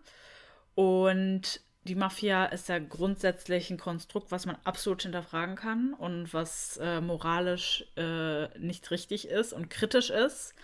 [0.74, 6.78] Und die Mafia ist ja grundsätzlich ein Konstrukt, was man absolut hinterfragen kann und was
[6.78, 10.54] äh, moralisch äh, nicht richtig ist und kritisch ist.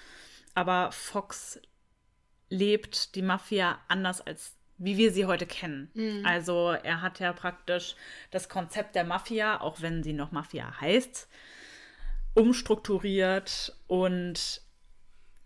[0.54, 1.60] Aber Fox
[2.48, 5.90] lebt die Mafia anders als wie wir sie heute kennen.
[5.94, 6.24] Mhm.
[6.24, 7.94] Also er hat ja praktisch
[8.30, 11.28] das Konzept der Mafia, auch wenn sie noch Mafia heißt,
[12.34, 14.62] umstrukturiert und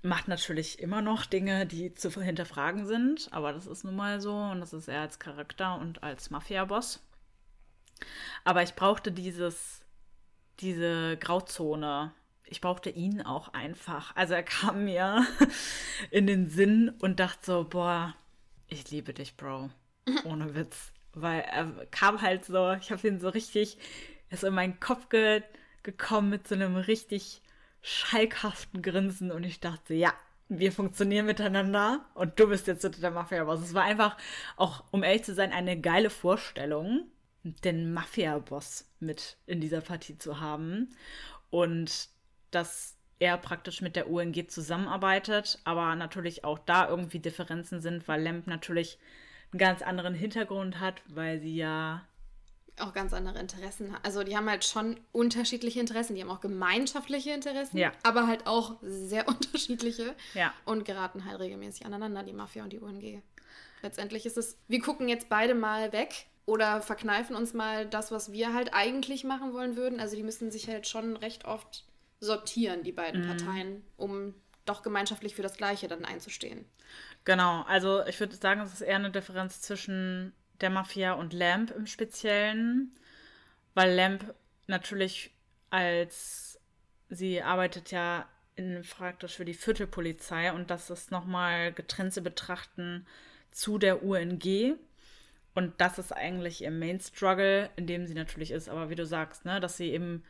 [0.03, 4.37] macht natürlich immer noch Dinge, die zu hinterfragen sind, aber das ist nun mal so
[4.37, 7.03] und das ist er als Charakter und als Mafia-Boss.
[8.45, 9.81] Aber ich brauchte dieses,
[10.61, 12.13] diese Grauzone.
[12.45, 14.15] Ich brauchte ihn auch einfach.
[14.15, 15.27] Also er kam mir
[16.11, 18.15] in den Sinn und dachte so, boah,
[18.75, 19.71] ich liebe dich, Bro.
[20.25, 20.93] Ohne Witz.
[21.13, 23.79] Weil er kam halt so, ich habe ihn so richtig,
[24.29, 25.43] er ist in meinen Kopf ge
[25.83, 27.43] gekommen mit so einem richtig
[27.83, 30.15] schalkhaften Grinsen und ich dachte, ja,
[30.49, 33.61] wir funktionieren miteinander und du bist jetzt der Mafia-Boss.
[33.61, 34.17] Es war einfach
[34.57, 37.07] auch, um ehrlich zu sein, eine geile Vorstellung,
[37.43, 40.97] den Mafia-Boss mit in dieser Partie zu haben
[41.51, 42.09] und
[42.51, 48.23] dass er praktisch mit der UNG zusammenarbeitet, aber natürlich auch da irgendwie Differenzen sind, weil
[48.23, 48.99] Lamp natürlich
[49.53, 52.07] einen ganz anderen Hintergrund hat, weil sie ja
[52.81, 53.95] auch ganz andere Interessen.
[54.03, 56.17] Also die haben halt schon unterschiedliche Interessen.
[56.17, 57.93] Die haben auch gemeinschaftliche Interessen, Ja.
[58.03, 60.53] aber halt auch sehr unterschiedliche Ja.
[60.65, 63.23] und geraten halt regelmäßig aneinander, die Mafia und die UNG.
[63.83, 68.33] Letztendlich ist es, wir gucken jetzt beide mal weg oder verkneifen uns mal das, was
[68.33, 70.01] wir halt eigentlich machen wollen würden.
[70.01, 71.85] Also die müssen sich halt schon recht oft
[72.25, 74.35] sortieren, die beiden Parteien, um
[74.65, 76.65] doch gemeinschaftlich für das Gleiche dann einzustehen.
[77.25, 81.71] Genau, also ich würde sagen, es ist eher eine Differenz zwischen der Mafia und Lamp
[81.71, 82.93] im Speziellen,
[83.75, 84.35] weil Lamp
[84.67, 85.35] natürlich
[85.75, 86.61] als
[87.09, 93.07] sie arbeitet ja in, praktisch für die Viertelpolizei und das ist nochmal getrennt zu betrachten
[93.51, 94.77] zu der UNG.
[95.57, 98.69] Und das ist eigentlich ihr Main Struggle, in dem sie natürlich ist.
[98.69, 100.23] Aber wie du sagst, ne, dass sie eben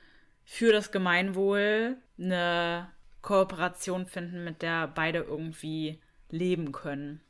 [0.45, 2.91] für das Gemeinwohl eine
[3.23, 7.21] Kooperation finden, mit der beide irgendwie leben können.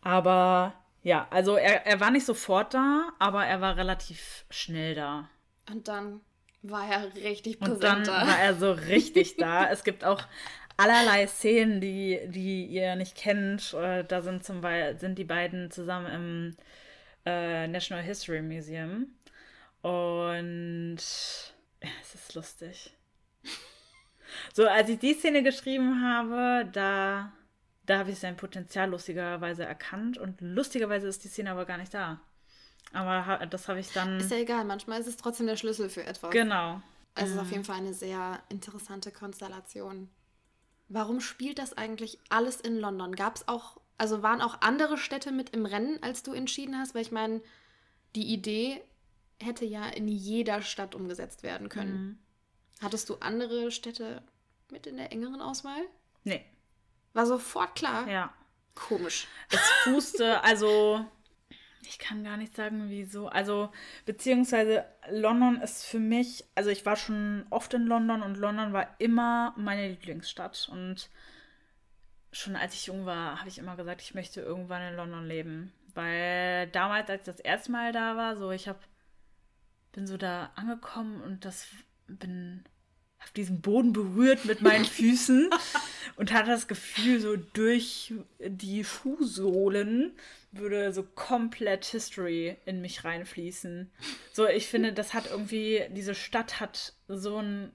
[0.00, 5.28] Aber ja, also er, er war nicht sofort da, aber er war relativ schnell da.
[5.70, 6.20] Und dann
[6.62, 8.26] war er richtig Und dann präsent da.
[8.26, 9.66] war er so richtig da.
[9.70, 10.22] Es gibt auch
[10.76, 13.74] allerlei Szenen, die, die ihr nicht kennt.
[13.74, 16.56] Äh, Da sind zum Beispiel sind die beiden zusammen im
[17.26, 19.08] äh, National History Museum.
[19.82, 20.98] Und
[21.80, 22.92] es ist lustig.
[24.52, 27.32] So, als ich die Szene geschrieben habe, da,
[27.86, 30.18] da habe ich sein Potenzial lustigerweise erkannt.
[30.18, 32.20] Und lustigerweise ist die Szene aber gar nicht da.
[32.92, 34.18] Aber das habe ich dann.
[34.18, 36.30] Ist ja egal, manchmal ist es trotzdem der Schlüssel für etwas.
[36.30, 36.82] genau.
[37.14, 40.08] Also es ist auf jeden Fall eine sehr interessante Konstellation.
[40.88, 43.16] Warum spielt das eigentlich alles in London?
[43.16, 46.94] Gab es auch, also waren auch andere Städte mit im Rennen, als du entschieden hast?
[46.94, 47.42] Weil ich meine,
[48.14, 48.80] die Idee
[49.40, 51.92] hätte ja in jeder Stadt umgesetzt werden können.
[51.92, 52.18] Mhm.
[52.80, 54.22] Hattest du andere Städte
[54.70, 55.82] mit in der engeren Auswahl?
[56.24, 56.44] Nee,
[57.12, 58.08] War sofort klar.
[58.08, 58.32] ja.
[58.74, 59.26] Komisch.
[59.50, 61.04] Es fußte, also
[61.82, 63.28] ich kann gar nicht sagen, wieso.
[63.28, 63.72] Also,
[64.04, 68.94] beziehungsweise London ist für mich, also ich war schon oft in London und London war
[68.98, 70.68] immer meine Lieblingsstadt.
[70.70, 71.08] Und
[72.30, 75.72] schon als ich jung war, habe ich immer gesagt, ich möchte irgendwann in London leben.
[75.94, 78.78] Weil damals, als ich das erste Mal da war, so ich habe
[79.98, 81.66] bin so da angekommen und das
[82.06, 82.62] bin
[83.20, 85.50] auf diesen Boden berührt mit meinen Füßen
[86.14, 90.12] und hatte das Gefühl, so durch die Schuhsohlen
[90.52, 93.90] würde so komplett History in mich reinfließen.
[94.32, 97.72] So, ich finde, das hat irgendwie, diese Stadt hat so ein,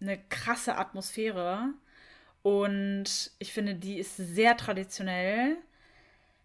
[0.00, 1.68] eine krasse Atmosphäre
[2.42, 5.56] und ich finde, die ist sehr traditionell,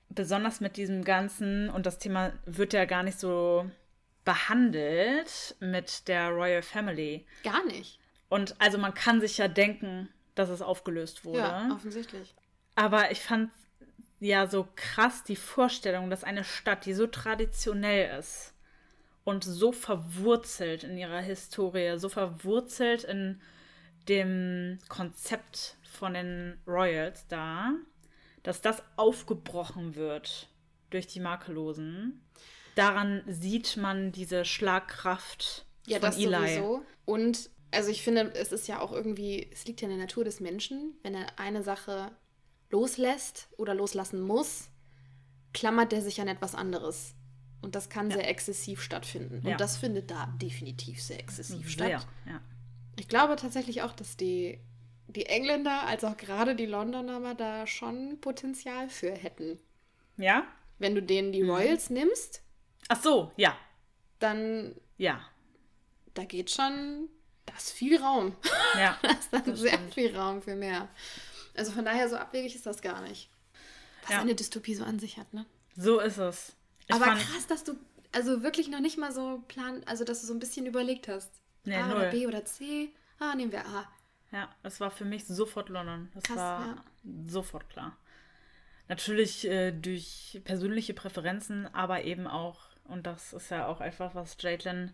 [0.10, 3.68] besonders mit diesem ganzen, und das Thema wird ja gar nicht so
[4.28, 7.26] behandelt mit der Royal Family.
[7.46, 7.98] Gar nicht.
[8.28, 11.40] Und also man kann sich ja denken, dass es aufgelöst wurde.
[11.40, 12.36] Ja, offensichtlich.
[12.76, 13.52] Aber ich fand
[14.20, 18.54] ja so krass die Vorstellung, dass eine Stadt, die so traditionell ist
[19.24, 23.42] und so verwurzelt in ihrer Historie, so verwurzelt in
[24.10, 27.72] dem Konzept von den Royals da,
[28.44, 30.50] dass das aufgebrochen wird
[30.90, 32.22] durch die Makellosen.
[32.78, 36.28] Daran sieht man diese Schlagkraft Ja, von das Eli.
[36.36, 36.82] sowieso.
[37.06, 40.24] Und also ich finde, es ist ja auch irgendwie, es liegt ja in der Natur
[40.24, 42.12] des Menschen, wenn er eine Sache
[42.70, 44.70] loslässt oder loslassen muss,
[45.54, 47.14] klammert er sich an etwas anderes.
[47.62, 49.42] Und das kann sehr exzessiv stattfinden.
[49.44, 49.54] Ja.
[49.54, 52.08] Und das findet da definitiv sehr exzessiv Sehr, statt.
[52.28, 52.42] ja.
[53.00, 54.60] Ich glaube tatsächlich auch, dass die,
[55.08, 59.60] die Engländer als auch gerade die Londoner mal da schon Potenzial für hätten.
[60.18, 60.44] Ja?
[60.78, 61.34] Wenn du denen Mhm.
[61.34, 62.44] die Royals nimmst,
[62.90, 63.56] Ach so, ja.
[64.20, 65.22] dann Ja.
[66.14, 67.10] da geht schon,
[67.46, 68.36] da ist viel Raum.
[68.78, 68.98] Ja.
[69.02, 69.94] Da ist dann Das sehr stimmt.
[69.94, 70.88] viel Raum für mehr.
[71.56, 73.30] Also von daher, so abwegig ist das gar nicht.
[74.04, 74.22] Was Ja.
[74.22, 75.46] eine Dystopie so an sich hat, ne?
[75.76, 76.56] So ist es.
[76.88, 77.76] Ich Aber krass, dass du
[78.14, 81.30] also wirklich noch nicht mal so plan, also dass du so ein bisschen überlegt hast.
[81.66, 81.98] Nee, A null.
[81.98, 82.90] oder B oder C.
[83.20, 83.88] Ah, nehmen wir A.
[84.32, 86.10] Ja, es war für mich sofort London.
[86.14, 86.84] Das Krass, war ja.
[87.28, 87.98] sofort klar.
[88.88, 94.38] Natürlich äh, durch persönliche Präferenzen, aber eben auch, und das ist ja auch einfach, was
[94.40, 94.94] Jaitlin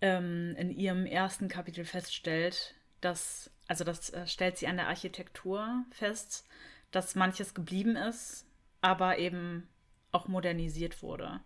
[0.00, 5.84] ähm, in ihrem ersten Kapitel feststellt, dass, also das äh, stellt sie an der Architektur
[5.90, 6.46] fest,
[6.90, 8.46] dass manches geblieben ist,
[8.80, 9.68] aber eben
[10.12, 11.40] auch modernisiert wurde.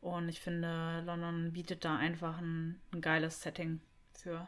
[0.00, 3.80] Und ich finde, London bietet da einfach ein, ein geiles Setting
[4.12, 4.46] für.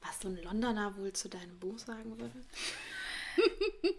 [0.00, 2.32] Was so ein Londoner wohl zu deinem Buch sagen würde?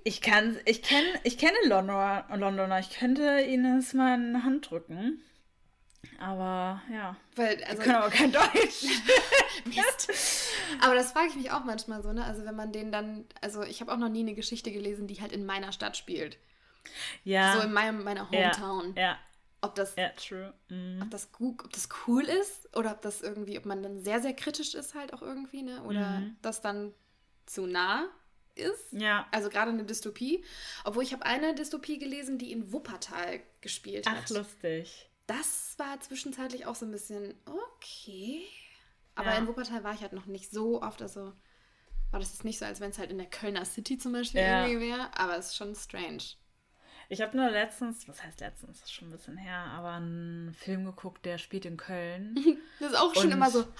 [0.03, 2.79] Ich kann, ich kenne, ich kenne Londoner, Londoner.
[2.79, 5.21] Ich könnte ihnen es mal in die Hand drücken.
[6.19, 7.15] Aber ja.
[7.35, 8.83] Weil, Die also, können aber kein Deutsch.
[9.65, 10.11] Mist.
[10.81, 12.23] Aber das frage ich mich auch manchmal so, ne?
[12.25, 15.21] Also wenn man den dann, also ich habe auch noch nie eine Geschichte gelesen, die
[15.21, 16.37] halt in meiner Stadt spielt.
[17.23, 17.53] Ja.
[17.53, 18.95] So in meinem, meiner Hometown.
[18.95, 19.17] Ja,
[19.61, 20.53] Ob das, ja, true.
[20.69, 21.01] Mhm.
[21.03, 24.21] ob das gut, ob das cool ist oder ob das irgendwie, ob man dann sehr,
[24.21, 25.83] sehr kritisch ist halt auch irgendwie, ne?
[25.83, 26.37] Oder Mhm.
[26.41, 26.93] das dann
[27.45, 28.05] zu nah
[28.55, 28.91] ist.
[28.91, 29.27] Ja.
[29.31, 30.43] Also gerade eine Dystopie.
[30.83, 34.17] Obwohl ich habe eine Dystopie gelesen, die in Wuppertal gespielt hat.
[34.23, 35.06] Ach, lustig.
[35.27, 38.43] Das war zwischenzeitlich auch so ein bisschen okay.
[39.15, 39.37] Aber Ja.
[39.37, 41.01] in Wuppertal war ich halt noch nicht so oft.
[41.01, 41.33] Also
[42.11, 44.41] war das jetzt nicht so, als wenn es halt in der Kölner City zum Beispiel
[44.41, 44.65] Ja.
[44.65, 45.09] irgendwie wäre.
[45.17, 46.23] Aber es ist schon strange.
[47.09, 50.53] Ich habe nur letztens, was heißt letztens, das ist schon ein bisschen her, aber einen
[50.53, 52.35] Film geguckt, der spielt in Köln.
[52.79, 53.65] Das ist auch schon Und- immer so.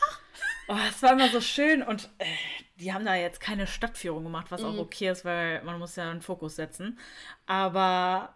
[0.70, 2.26] Oh, es war immer so schön und äh,
[2.76, 4.68] die haben da jetzt keine Stadtführung gemacht, was Mhm.
[4.68, 7.00] auch okay ist, weil man muss ja einen Fokus setzen.
[7.46, 8.36] Aber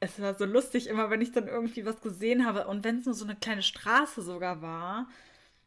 [0.00, 3.06] es war so lustig immer, wenn ich dann irgendwie was gesehen habe und wenn es
[3.06, 5.08] nur so eine kleine Straße sogar war,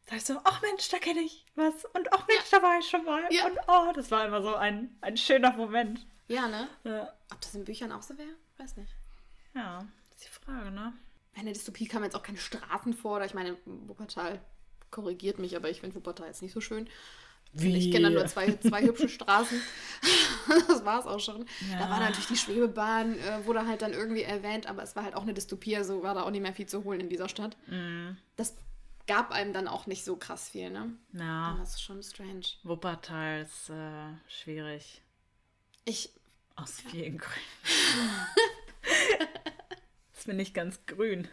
[0.06, 2.88] da ich so, ach Mensch, da kenne ich was und ach Mensch, da war ich
[2.88, 3.22] schon mal.
[3.30, 3.46] Ja.
[3.46, 6.06] Und oh, das war immer so ein, ein schöner Moment.
[6.28, 6.68] Ja, ne?
[6.84, 8.34] Ja, Ob das in Büchern auch so wäre?
[8.56, 8.94] Weiß nicht.
[9.54, 9.84] ja
[10.20, 10.92] ist die Frage, ne?
[11.34, 13.16] In der Dystopie kamen jetzt auch keine Straßen vor.
[13.16, 14.40] Oder ich meine, Wuppertal
[14.90, 16.88] korrigiert mich, aber ich finde Wuppertal jetzt nicht so schön.
[17.52, 19.60] Ich kenne da nur zwei, zwei hübsche Straßen.
[20.68, 21.46] das war es auch schon.
[21.72, 21.90] Da Ja.
[21.90, 25.22] war natürlich die Schwebebahn, äh, wurde halt dann irgendwie erwähnt, aber es war halt auch
[25.22, 27.56] eine Dystopie, also war da auch nicht mehr viel zu holen in dieser Stadt.
[27.66, 28.16] Mhm.
[28.36, 28.54] Das
[29.08, 30.92] gab einem dann auch nicht so krass viel, ne?
[31.12, 32.42] Ja, Das ist schon strange.
[32.62, 35.02] Wuppertal ist äh, schwierig.
[35.84, 36.10] Ich,
[36.54, 37.40] Aus vielen Gründen.
[40.16, 41.26] ist mir nicht ganz grün.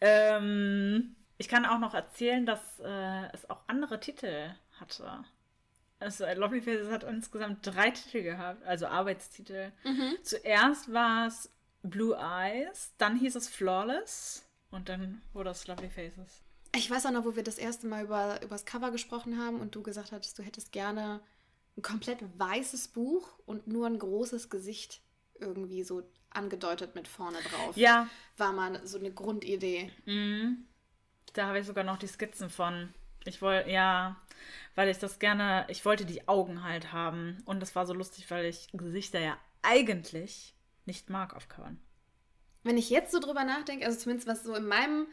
[0.00, 5.24] Ähm, ich kann auch noch erzählen, dass äh, es auch andere Titel hatte.
[6.00, 9.72] Also Lovely Faces hat insgesamt drei Titel gehabt, also Arbeitstitel.
[10.22, 11.50] Zuerst war es
[11.82, 16.42] Blue Eyes, dann hieß es Flawless und dann wurde es Lovely Faces.
[16.76, 19.60] ich weiß auch noch, wo wir das erste Mal über, über das Cover gesprochen haben
[19.60, 21.20] und du gesagt hattest, du hättest gerne
[21.76, 25.00] ein komplett weißes Buch und nur ein großes Gesicht
[25.40, 27.76] irgendwie so angedeutet mit vorne drauf.
[27.76, 29.90] Ja, War mal so eine Grundidee.
[30.04, 30.64] Mhm.
[31.32, 32.92] Da habe ich sogar noch die Skizzen von.
[33.28, 34.16] Ich wollte, ja,
[34.74, 37.38] weil ich das gerne, ich wollte die Augen halt haben.
[37.44, 40.54] Und das war so lustig, weil ich Gesichter ja eigentlich
[40.86, 41.78] nicht mag auf Covern.
[42.62, 45.06] Wenn ich jetzt so drüber nachdenke, also zumindest was so in meinem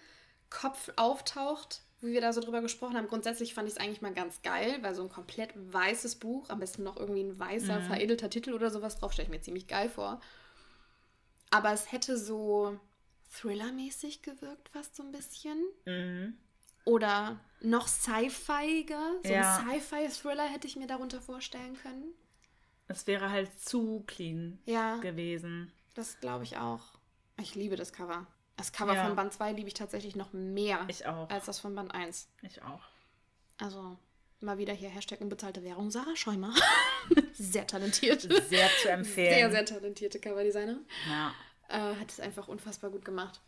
[0.50, 4.14] Kopf auftaucht, wie wir da so drüber gesprochen haben, grundsätzlich fand ich es eigentlich mal
[4.14, 8.30] ganz geil, weil so ein komplett weißes Buch, am besten noch irgendwie ein weißer, veredelter
[8.30, 10.22] Titel oder sowas drauf, stelle ich mir ziemlich geil vor.
[11.50, 12.80] Aber es hätte so
[13.32, 15.58] Thriller-mäßig gewirkt, fast so ein bisschen.
[15.86, 16.38] Mhm.
[16.86, 19.16] Oder noch sci-fiiger.
[19.24, 19.58] So Ja.
[19.58, 22.14] ein Sci-Fi-Thriller hätte ich mir darunter vorstellen können.
[22.88, 25.72] Es wäre halt zu clean Ja, gewesen.
[25.96, 26.82] das glaube ich auch.
[27.42, 28.28] Ich liebe das Cover.
[28.58, 29.06] Das Cover Ja.
[29.08, 30.88] von Band 2 liebe ich tatsächlich noch mehr
[31.30, 32.30] als das von Band 1.
[32.44, 32.84] Ich auch.
[33.58, 33.98] Also
[34.40, 35.90] mal wieder hier Hashtag unbezahlte Währung.
[35.92, 36.54] Sarah Schäumer.
[37.34, 38.22] sehr talentiert.
[38.22, 39.34] Sehr zu empfehlen.
[39.34, 40.78] Sehr, sehr talentierte Coverdesigner.
[41.10, 41.34] Ja.
[41.68, 43.42] Äh, hat es einfach unfassbar gut gemacht.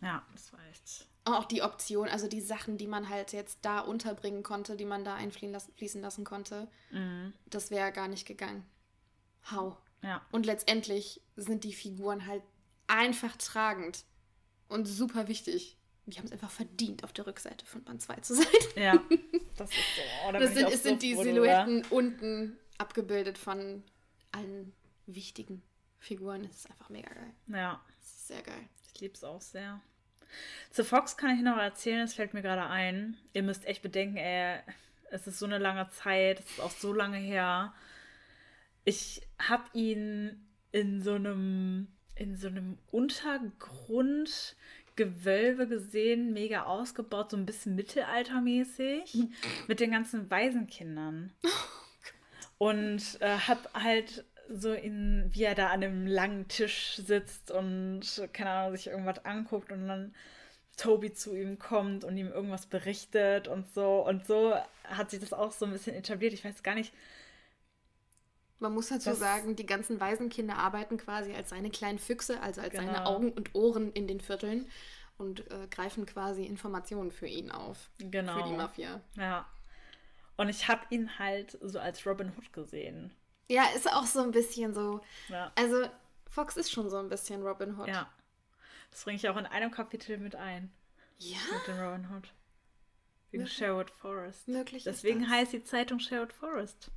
[0.00, 1.06] Ja, das war echt.
[1.26, 5.04] Auch die Option, also die Sachen, die man halt jetzt da unterbringen konnte, die man
[5.04, 7.32] da einfließen lassen, konnte, Mhm.
[7.46, 8.64] das wäre gar nicht gegangen.
[9.50, 9.76] How?
[10.02, 10.20] Ja.
[10.32, 12.42] Und letztendlich sind die Figuren halt
[12.86, 14.04] einfach tragend
[14.68, 15.78] und super wichtig.
[16.06, 18.46] Die haben es einfach verdient, auf der Rückseite von Band 2 zu sein.
[18.76, 19.02] Ja.
[19.56, 20.02] Das ist so.
[20.26, 21.14] Oh, da Das sind, es sind die.
[21.14, 23.84] Silhouetten unten abgebildet von
[24.32, 24.72] allen
[25.06, 25.62] wichtigen
[26.00, 26.42] Figuren.
[26.42, 27.32] Das ist einfach mega geil.
[27.46, 27.80] Ja.
[28.00, 28.68] Das ist sehr geil.
[28.92, 29.80] Ich liebe es auch sehr.
[30.70, 33.16] Zu Fox kann ich noch erzählen, es fällt mir gerade ein.
[33.32, 34.58] Ihr müsst echt bedenken, ey,
[35.10, 37.72] es ist so eine lange Zeit, es ist auch so lange her.
[38.84, 47.46] Ich habe ihn in so einem in so einem Untergrundgewölbe gesehen, mega ausgebaut, so ein
[47.46, 49.18] bisschen mittelaltermäßig,
[49.66, 51.32] mit den ganzen Waisenkindern.
[52.58, 58.02] Und äh, hab halt so in, wie er da an einem langen Tisch sitzt und,
[58.32, 60.14] keine Ahnung, sich irgendwas anguckt und dann
[60.76, 64.04] Toby zu ihm kommt und ihm irgendwas berichtet und so.
[64.06, 66.32] Und so hat sich das auch so ein bisschen etabliert.
[66.32, 66.92] Ich weiß gar nicht.
[68.58, 72.60] Man muss dazu Das- sagen, die ganzen Waisenkinder arbeiten quasi als seine kleinen Füchse, also
[72.60, 73.04] als seine Genau.
[73.06, 74.66] Augen und Ohren in den Vierteln
[75.18, 77.90] und äh, greifen quasi Informationen für ihn auf.
[77.98, 78.38] Genau.
[78.42, 79.00] Für die Mafia.
[79.16, 79.46] Ja.
[80.36, 83.12] Und ich habe ihn halt so als Robin Hood gesehen.
[83.48, 85.00] Ja, ist auch so ein bisschen so.
[85.28, 85.52] Ja.
[85.54, 85.86] Also,
[86.30, 87.88] Fox ist schon so ein bisschen Robin Hood.
[87.88, 88.10] Ja.
[88.90, 90.72] Das bringe ich auch in einem Kapitel mit ein.
[91.18, 91.38] Ja?
[91.52, 92.32] Mit dem Robin Hood.
[93.30, 94.48] Wegen Möglich- Sherwood Forest.
[94.48, 96.90] möglich Deswegen heißt die Zeitung Sherwood Forest.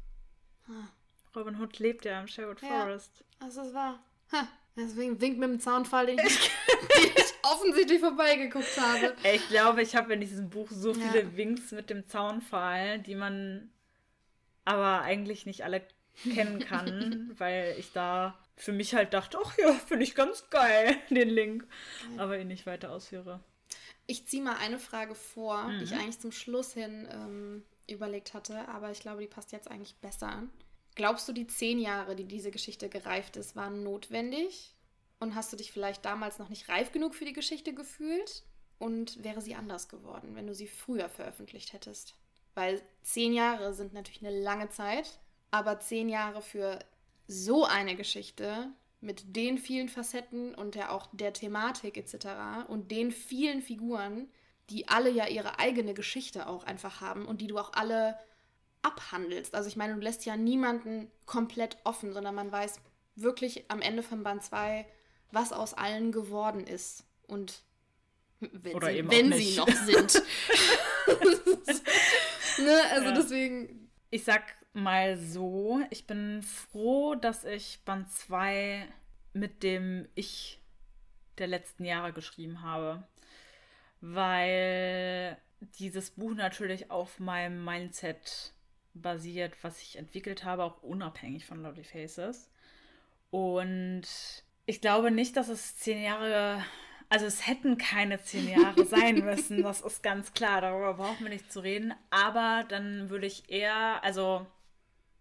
[0.70, 0.88] Ah.
[1.36, 2.68] Robin Hood lebt ja am Sherwood Ja.
[2.86, 3.24] Forest.
[3.40, 4.00] Das ist wahr.
[4.32, 6.26] Ha, deswegen winkt mit dem Zaunfall, den ich,
[6.98, 9.16] den ich offensichtlich vorbeigeguckt habe.
[9.34, 11.10] Ich glaube, ich habe in diesem Buch so Ja.
[11.10, 13.72] viele Winks mit dem Zaunpfahl, die man
[14.66, 15.88] aber eigentlich nicht alle
[16.24, 20.96] kennen kann, weil ich da für mich halt dachte, ach ja, finde ich ganz geil,
[21.10, 21.68] den Link.
[22.18, 23.40] Aber ihn nicht weiter ausführe.
[24.08, 26.00] Ich ziehe mal eine Frage vor, die ich Mhm.
[26.00, 30.28] eigentlich zum Schluss hin ähm, überlegt hatte, aber ich glaube, die passt jetzt eigentlich besser
[30.30, 30.50] an.
[30.96, 34.74] Glaubst du, die zehn Jahre, die diese Geschichte gereift ist, waren notwendig?
[35.20, 38.44] Und hast du dich vielleicht damals noch nicht reif genug für die Geschichte gefühlt?
[38.80, 42.16] Und wäre sie anders geworden, wenn du sie früher veröffentlicht hättest?
[42.56, 45.20] Weil zehn Jahre sind natürlich eine lange Zeit,
[45.52, 46.80] aber zehn Jahre für
[47.28, 52.68] so eine Geschichte mit den vielen Facetten und der auch der Thematik etc.
[52.68, 54.28] und den vielen Figuren,
[54.70, 58.18] die alle ja ihre eigene Geschichte auch einfach haben und die du auch alle
[58.82, 59.56] abhandelst.
[59.56, 62.80] Also ich meine, du lässt ja niemanden komplett offen, sondern man weiß
[63.16, 64.86] wirklich am Ende von Band 2,
[65.32, 67.06] was aus allen geworden ist.
[67.28, 67.64] Und
[68.40, 70.14] wenn, sie, wenn sie noch sind.
[72.60, 72.82] ne?
[72.92, 73.12] Also Ja.
[73.16, 74.44] deswegen, Ich sag
[74.78, 78.88] mal so, ich bin froh, dass ich Band 2
[79.34, 80.60] mit dem Ich
[81.38, 83.04] der letzten Jahre geschrieben habe.
[84.02, 85.38] Weil
[85.80, 88.54] dieses Buch natürlich auf meinem Mindset
[88.94, 92.50] basiert, was ich entwickelt habe, auch unabhängig von Lovely Faces.
[93.32, 94.04] Und
[94.66, 96.64] ich glaube nicht, dass es zehn Jahre,
[97.10, 101.30] also es hätten keine zehn Jahre sein müssen, das ist ganz klar, darüber brauchen wir
[101.30, 101.94] nicht zu reden.
[102.10, 104.46] Aber dann würde ich eher, also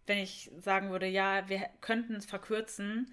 [0.07, 3.13] wenn ich sagen würde, ja, wir könnten es verkürzen,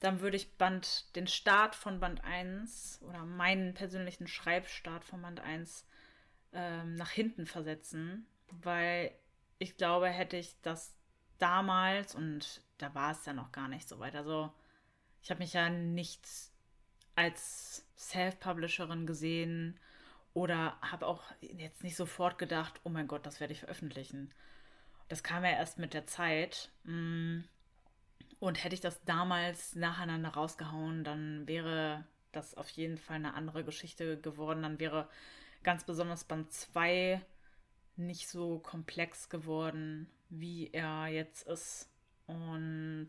[0.00, 5.40] dann würde ich Band, den Start von Band 1 oder meinen persönlichen Schreibstart von Band
[5.40, 5.84] 1
[6.52, 8.26] ähm, nach hinten versetzen,
[8.62, 9.12] weil
[9.58, 10.94] ich glaube, hätte ich das
[11.38, 14.52] damals, und da war es ja noch gar nicht so weit, also
[15.22, 16.26] ich habe mich ja nicht
[17.16, 19.80] als Self-Publisherin gesehen
[20.32, 24.32] oder habe auch jetzt nicht sofort gedacht, oh mein Gott, das werde ich veröffentlichen.
[25.08, 26.70] Das kam ja erst mit der Zeit.
[26.84, 27.40] Mm.
[28.40, 33.64] Und hätte ich das damals nacheinander rausgehauen, dann wäre das auf jeden Fall eine andere
[33.64, 34.62] Geschichte geworden.
[34.62, 35.08] Dann wäre
[35.64, 37.20] ganz besonders Band 2
[37.96, 41.90] nicht so komplex geworden, wie er jetzt ist.
[42.26, 43.08] Und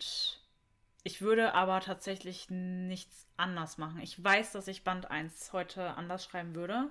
[1.04, 4.02] ich würde aber tatsächlich nichts anders machen.
[4.02, 6.90] Ich weiß, dass ich Band 1 heute anders schreiben würde.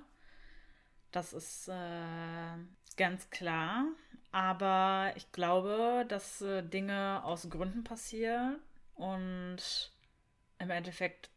[1.11, 2.57] Das ist äh,
[2.97, 3.85] ganz klar.
[4.31, 8.59] Aber ich glaube, dass äh, Dinge aus Gründen passieren.
[8.95, 9.91] Und
[10.59, 11.29] im Endeffekt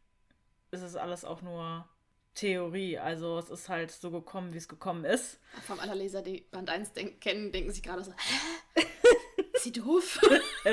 [0.73, 1.89] ist es alles auch nur
[2.35, 2.99] Theorie.
[2.99, 5.39] Also es ist halt so gekommen, wie es gekommen ist.
[5.67, 8.83] vom aller Leser, die Band 1 denk kennen, denken sich gerade so, hä?
[9.53, 10.21] Ist sie doof?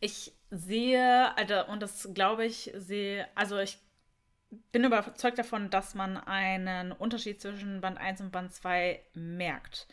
[0.00, 3.78] Ich sehe, Alter, und das glaube ich, sehe, also ich
[4.50, 9.86] bin überzeugt davon, dass man einen Unterschied zwischen Band 1 und Band 2 merkt.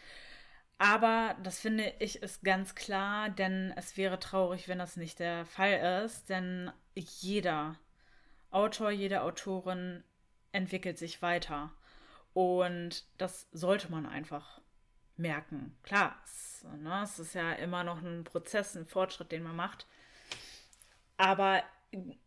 [0.78, 5.46] Aber das finde ich ist ganz klar, denn es wäre traurig, wenn das nicht der
[5.46, 7.76] Fall ist, denn jeder
[8.52, 10.04] Autor, jede Autorin
[10.52, 11.72] entwickelt sich weiter.
[12.34, 14.60] Und das sollte man einfach
[15.16, 15.78] merken.
[15.84, 19.88] Klar, es, ne, es ist ja immer noch ein Prozess, ein Fortschritt, den man macht.
[21.18, 21.64] Aber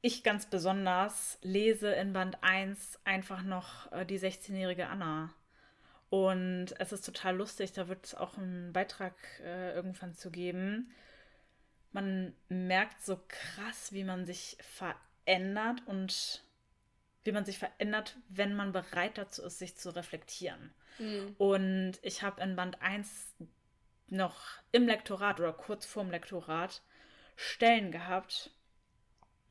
[0.01, 5.35] ich ganz besonders lese in Band 1 einfach noch äh, die 16-jährige Anna.
[6.11, 10.91] Und es ist total lustig, da wird es auch einen Beitrag äh, irgendwann zu geben.
[11.93, 16.45] Man merkt so krass, wie man sich verändert und
[17.25, 20.73] wie man sich verändert, wenn man bereit dazu ist, sich zu reflektieren.
[20.97, 21.35] Hm.
[21.37, 23.35] Und ich habe in Band 1
[24.07, 24.43] noch
[24.73, 26.83] im Lektorat oder kurz vorm Lektorat
[27.37, 28.51] Stellen gehabt,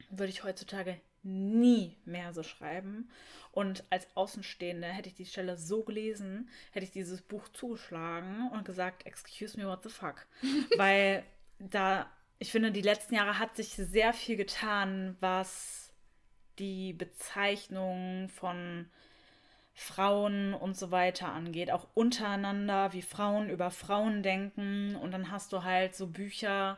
[0.09, 3.09] würde ich heutzutage nie mehr so schreiben.
[3.51, 8.65] Und als Außenstehende hätte ich die Stelle so gelesen, hätte ich dieses Buch zugeschlagen und
[8.65, 10.27] gesagt, excuse me, what the fuck.
[10.77, 11.23] Weil
[11.59, 15.91] da, ich finde, die letzten Jahre hat sich sehr viel getan, was
[16.59, 18.87] die Bezeichnung von
[19.73, 24.95] Frauen und so weiter angeht, auch untereinander, wie Frauen über Frauen denken.
[24.95, 26.77] Und dann hast du halt so Bücher,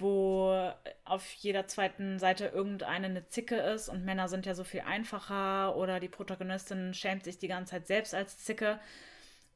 [0.00, 0.72] wo
[1.04, 5.76] auf jeder zweiten Seite irgendeine eine Zicke ist und Männer sind ja so viel einfacher
[5.76, 8.78] oder die Protagonistin schämt sich die ganze Zeit selbst als Zicke.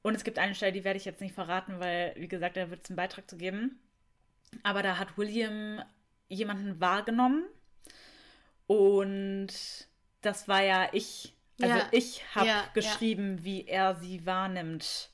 [0.02, 2.70] Und es gibt eine Stelle, die werde ich jetzt nicht verraten, weil, wie gesagt, da
[2.70, 3.78] wird es einen Beitrag zu geben.
[4.62, 5.82] Aber da hat William
[6.28, 7.44] jemanden wahrgenommen
[8.66, 9.48] und
[10.22, 11.34] das war ja ich.
[11.60, 11.88] Also Ja.
[11.92, 12.64] ich habe Ja, ja.
[12.74, 15.10] geschrieben, wie er sie wahrnimmt.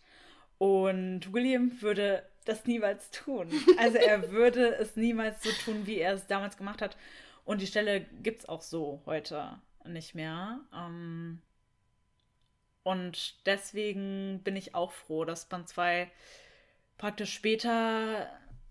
[0.58, 3.51] Und William würde das niemals tun.
[3.78, 6.96] Also er würde es niemals so tun, wie er es damals gemacht hat.
[7.44, 10.61] Und die Stelle gibt es auch so heute nicht mehr.
[10.74, 11.40] Ähm,
[12.82, 16.11] und deswegen bin ich auch froh, dass Band 2
[16.96, 18.30] praktisch später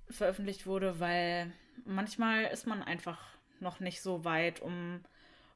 [0.09, 1.51] veröffentlicht wurde, weil
[1.85, 3.19] manchmal ist man einfach
[3.59, 5.03] noch nicht so weit, um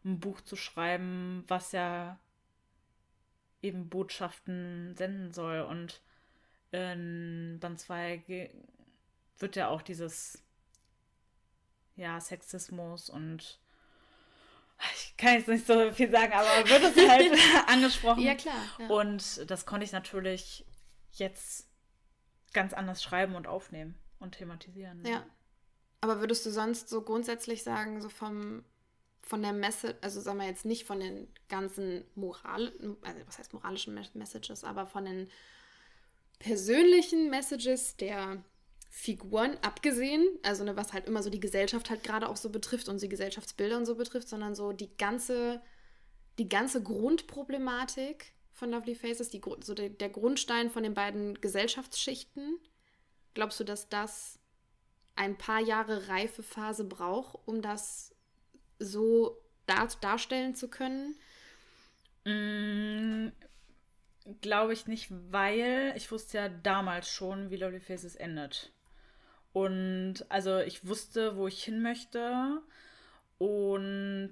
[0.04, 2.20] ein Buch zu schreiben, was ja
[3.62, 5.62] eben Botschaften senden soll.
[5.62, 6.02] Und
[6.72, 8.50] in Band 2
[9.40, 10.42] wird ja auch dieses
[11.96, 13.60] ja, Sexismus und
[14.96, 17.32] ich kann jetzt nicht so viel sagen, aber wird es halt
[17.68, 18.22] angesprochen.
[18.22, 18.56] Ja, klar.
[18.80, 18.88] Ja.
[18.88, 20.66] Und das konnte ich natürlich
[21.12, 21.70] jetzt
[22.54, 25.06] ganz anders schreiben und aufnehmen und thematisieren.
[25.06, 25.26] Ja.
[26.02, 28.66] Aber würdest du sonst so grundsätzlich sagen, so vom,
[29.22, 33.54] von der Message, also sagen wir jetzt nicht von den ganzen Moral, also was heißt
[33.54, 35.30] moralischen Mes- Messages, aber von den
[36.42, 38.44] persönlichen Messages der
[38.90, 42.90] Figuren abgesehen, also ne, was halt immer so die Gesellschaft halt gerade auch so betrifft
[42.90, 45.62] und die Gesellschaftsbilder und so betrifft, sondern so die ganze,
[46.40, 52.60] die ganze Grundproblematik von Lovely Faces, die, so der, der Grundstein von den beiden Gesellschaftsschichten.
[53.34, 54.40] Glaubst du, dass das
[55.16, 58.16] ein paar Jahre Reifephase braucht, um das
[58.80, 59.38] so
[59.68, 61.16] dar darstellen zu können?
[64.42, 68.72] Glaube ich nicht, weil ich wusste ja damals schon, wie Lovely Faces endet.
[69.54, 72.62] Und also ich wusste, wo ich hin möchte.
[73.40, 74.30] Und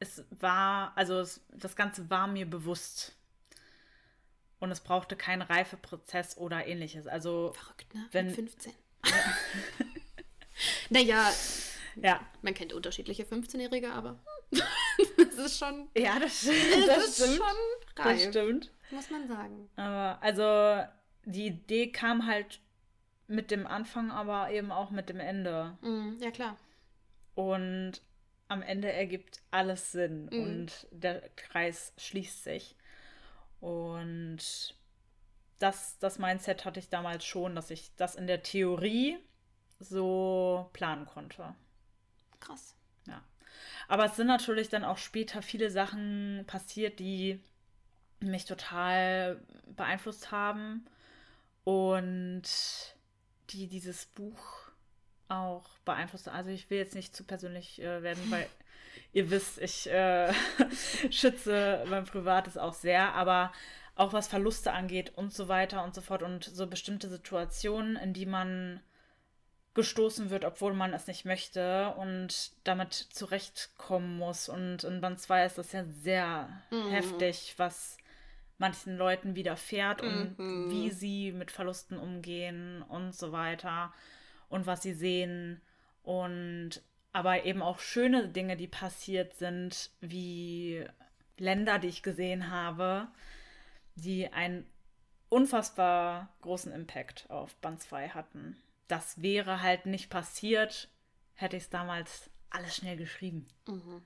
[0.00, 3.14] es war, also es, das Ganze war mir bewusst.
[4.58, 7.06] Und es brauchte keinen Reifeprozess oder ähnliches.
[7.06, 8.08] Also, Verrückt, ne?
[8.12, 8.72] Wenn- Mit 15.
[10.90, 11.30] naja,
[11.96, 12.20] ja.
[12.42, 14.18] man kennt unterschiedliche 15-Jährige, aber
[15.16, 17.36] das ist schon, Ja, das, das das ist stimmt.
[17.36, 17.56] schon
[17.94, 18.72] Das reif, stimmt.
[18.90, 19.68] muss man sagen.
[19.76, 20.84] Aber also
[21.24, 22.60] die Idee kam halt
[23.26, 25.78] mit dem Anfang, aber eben auch mit dem Ende.
[25.80, 26.56] Mhm, ja, klar.
[27.34, 28.02] Und
[28.48, 30.38] am Ende ergibt alles Sinn Mhm.
[30.42, 32.76] und der Kreis schließt sich.
[33.60, 34.74] Und
[35.58, 39.16] das, das Mindset hatte ich damals schon, dass ich das in der Theorie
[39.78, 41.54] so planen konnte.
[42.40, 42.76] Krass.
[43.06, 43.22] Ja.
[43.88, 47.40] Aber es sind natürlich dann auch später viele Sachen passiert, die
[48.20, 49.40] mich total
[49.76, 50.86] beeinflusst haben
[51.64, 52.42] und
[53.50, 54.38] die dieses Buch
[55.28, 56.28] auch beeinflusst.
[56.28, 58.46] Also ich will jetzt nicht zu persönlich äh, werden, weil
[59.12, 60.32] ihr wisst, ich äh,
[61.10, 63.52] schütze mein Privates auch sehr, aber
[63.96, 68.12] auch was Verluste angeht und so weiter und so fort und so bestimmte Situationen, in
[68.12, 68.80] die man
[69.74, 74.48] gestoßen wird, obwohl man es nicht möchte und damit zurechtkommen muss.
[74.48, 76.90] Und in Band 2 ist das ja sehr Mhm.
[76.90, 77.96] heftig, was
[78.58, 80.70] manchen Leuten widerfährt und Mhm.
[80.70, 83.92] wie sie mit Verlusten umgehen und so weiter
[84.48, 85.60] und was sie sehen
[86.02, 86.80] und
[87.12, 90.84] aber eben auch schöne Dinge, die passiert sind, wie
[91.38, 93.08] Länder, die ich gesehen habe,
[93.96, 94.66] die einen
[95.28, 98.56] unfassbar großen Impact auf Band 2 hatten.
[98.88, 100.88] Das wäre halt nicht passiert,
[101.34, 104.02] hätte ich es damals alles schnell geschrieben, Mhm.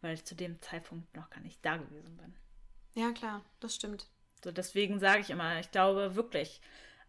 [0.00, 2.34] weil ich zu dem Zeitpunkt noch gar nicht da gewesen bin.
[2.94, 4.06] Ja, klar, das stimmt.
[4.42, 6.60] So, deswegen sage ich immer, ich glaube wirklich,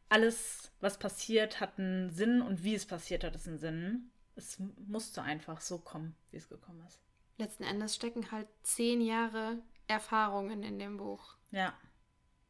[0.09, 4.11] alles, was passiert, hat einen Sinn und wie es passiert hat, ist ein Sinn.
[4.36, 6.99] Es musste einfach so kommen, wie es gekommen ist.
[7.38, 11.36] Letzten Endes stecken halt zehn Jahre Erfahrungen in dem Buch.
[11.51, 11.73] Ja,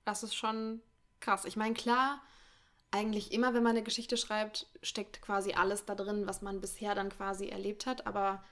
[0.06, 0.82] Das ist schon
[1.20, 1.46] krass.
[1.46, 2.22] Ich meine, klar,
[2.90, 6.96] eigentlich immer, wenn man eine Geschichte schreibt, steckt quasi alles da drin, was man bisher
[6.96, 8.44] dann quasi erlebt hat, aber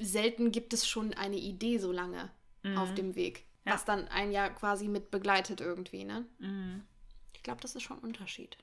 [0.00, 2.30] selten gibt es schon eine Idee so lange
[2.76, 3.72] auf dem Weg, Ja.
[3.74, 6.26] was dann ein Jahr quasi mit begleitet irgendwie, ne?
[6.38, 6.82] mhm.
[7.34, 8.56] Ich glaube, das ist schon ein Unterschied.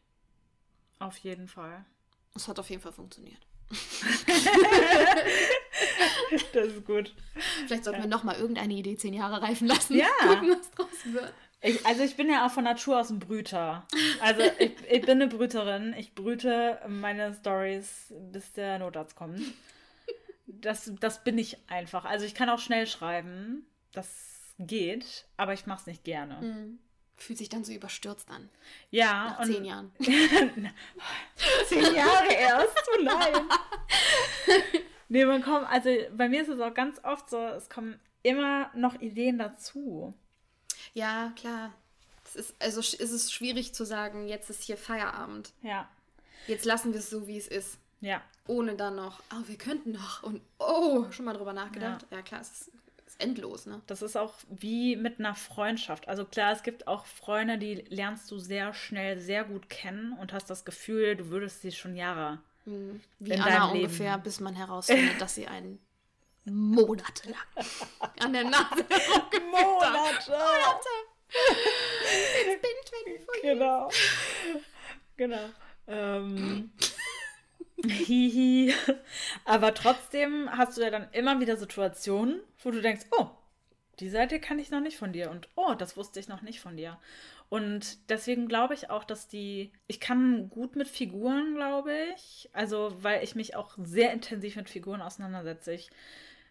[0.99, 1.85] auf jeden Fall.
[2.35, 3.41] Es hat auf jeden Fall funktioniert.
[6.53, 7.13] Das ist gut.
[7.65, 9.95] Vielleicht sollten wir noch mal irgendeine Idee zehn Jahre reifen lassen.
[9.95, 10.07] Ja.
[10.21, 11.33] Gucken, was draus wird.
[11.61, 13.85] Ich, also ich bin ja auch von Natur aus ein Brüter.
[14.21, 15.93] Also ich, ich bin eine Brüterin.
[15.97, 19.41] Ich brüte meine Stories, bis der Notarzt kommt.
[20.47, 22.05] Das, das bin ich einfach.
[22.05, 23.65] Also ich kann auch schnell schreiben.
[23.91, 24.29] Das
[24.59, 26.35] geht, aber ich mache es nicht gerne.
[26.41, 26.79] Mhm.
[27.15, 28.49] Fühlt sich dann so überstürzt an.
[28.91, 29.35] Ja.
[29.37, 29.91] Nach zehn Jahren.
[31.67, 32.89] zehn Jahre erst?
[32.93, 33.33] Oh nein.
[35.09, 38.71] nee, man kommt, also bei mir ist es auch ganz oft so, es kommen immer
[38.73, 40.13] noch Ideen dazu.
[40.93, 41.73] Ja, klar.
[42.23, 45.51] Es ist, also es ist schwierig zu sagen, jetzt ist hier Feierabend.
[45.61, 45.89] Ja.
[46.47, 47.79] Jetzt lassen wir es so, wie es ist.
[48.01, 48.21] Ja.
[48.47, 50.23] Ohne dann noch, oh, wir könnten noch.
[50.23, 52.05] Und oh, schon mal drüber nachgedacht.
[52.09, 52.71] Ja, ja klar, es ist
[53.19, 53.81] endlos, ne?
[53.87, 56.07] Das ist auch wie mit einer Freundschaft.
[56.07, 60.33] Also klar, es gibt auch Freunde, die lernst du sehr schnell, sehr gut kennen und
[60.33, 62.39] hast das Gefühl, du würdest sie schon Jahre.
[62.65, 63.01] Hm.
[63.19, 64.23] Wie Anna ungefähr, Leben.
[64.23, 65.79] bis man herausfindet, dass sie einen
[66.45, 67.35] monatelang
[68.19, 68.85] an der Nase
[69.51, 70.31] Monate.
[70.31, 70.89] Monate.
[71.29, 72.71] It's been
[73.05, 73.89] 24 Genau.
[75.17, 75.49] Genau.
[75.87, 76.71] Ähm,
[77.85, 78.73] hihi.
[79.45, 83.27] Aber trotzdem hast du ja dann immer wieder Situationen, wo du denkst, oh,
[83.99, 86.59] die Seite kann ich noch nicht von dir und oh, das wusste ich noch nicht
[86.59, 86.97] von dir.
[87.49, 92.95] Und deswegen glaube ich auch, dass die, ich kann gut mit Figuren, glaube ich, also
[93.01, 95.73] weil ich mich auch sehr intensiv mit Figuren auseinandersetze.
[95.73, 95.89] Ich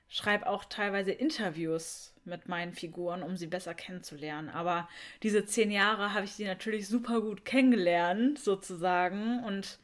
[0.09, 4.49] schreibe auch teilweise Interviews mit meinen Figuren, um sie besser kennenzulernen.
[4.49, 4.89] Aber
[5.23, 9.79] diese zehn Jahre habe ich sie natürlich super gut kennengelernt, sozusagen, und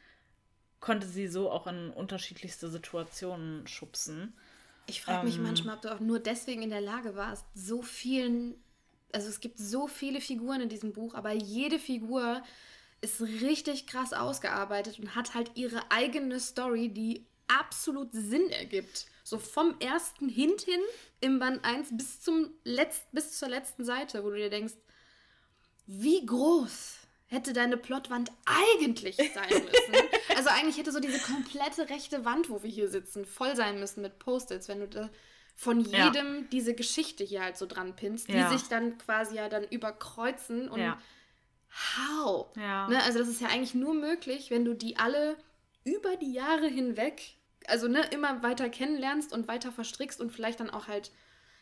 [0.84, 4.34] konnte sie so auch in unterschiedlichste Situationen schubsen.
[4.86, 7.80] Ich frage mich ähm, manchmal, ob du auch nur deswegen in der Lage warst, so
[7.80, 8.54] vielen,
[9.10, 12.42] also es gibt so viele Figuren in diesem Buch, aber jede Figur
[13.00, 19.06] ist richtig krass ausgearbeitet und hat halt ihre eigene Story, die absolut Sinn ergibt.
[19.22, 20.80] So vom ersten Hint hin
[21.22, 24.74] im Band 1 bis, zum Letzt, bis zur letzten Seite, wo du dir denkst,
[25.86, 30.08] wie groß hätte deine Plotwand eigentlich sein müssen?
[30.36, 34.02] also eigentlich hätte so diese komplette rechte Wand, wo wir hier sitzen, voll sein müssen
[34.02, 35.10] mit Post-its, wenn du da
[35.56, 36.42] von jedem ja.
[36.50, 38.50] diese Geschichte hier halt so dran pinnst, die ja.
[38.50, 40.98] sich dann quasi ja dann überkreuzen und ja.
[41.96, 42.54] how?
[42.88, 43.02] Ne?
[43.02, 45.36] Also das ist ja eigentlich nur möglich, wenn du die alle
[45.84, 50.70] über die Jahre hinweg, also ne, immer weiter kennenlernst und weiter verstrickst und vielleicht dann
[50.70, 51.12] auch halt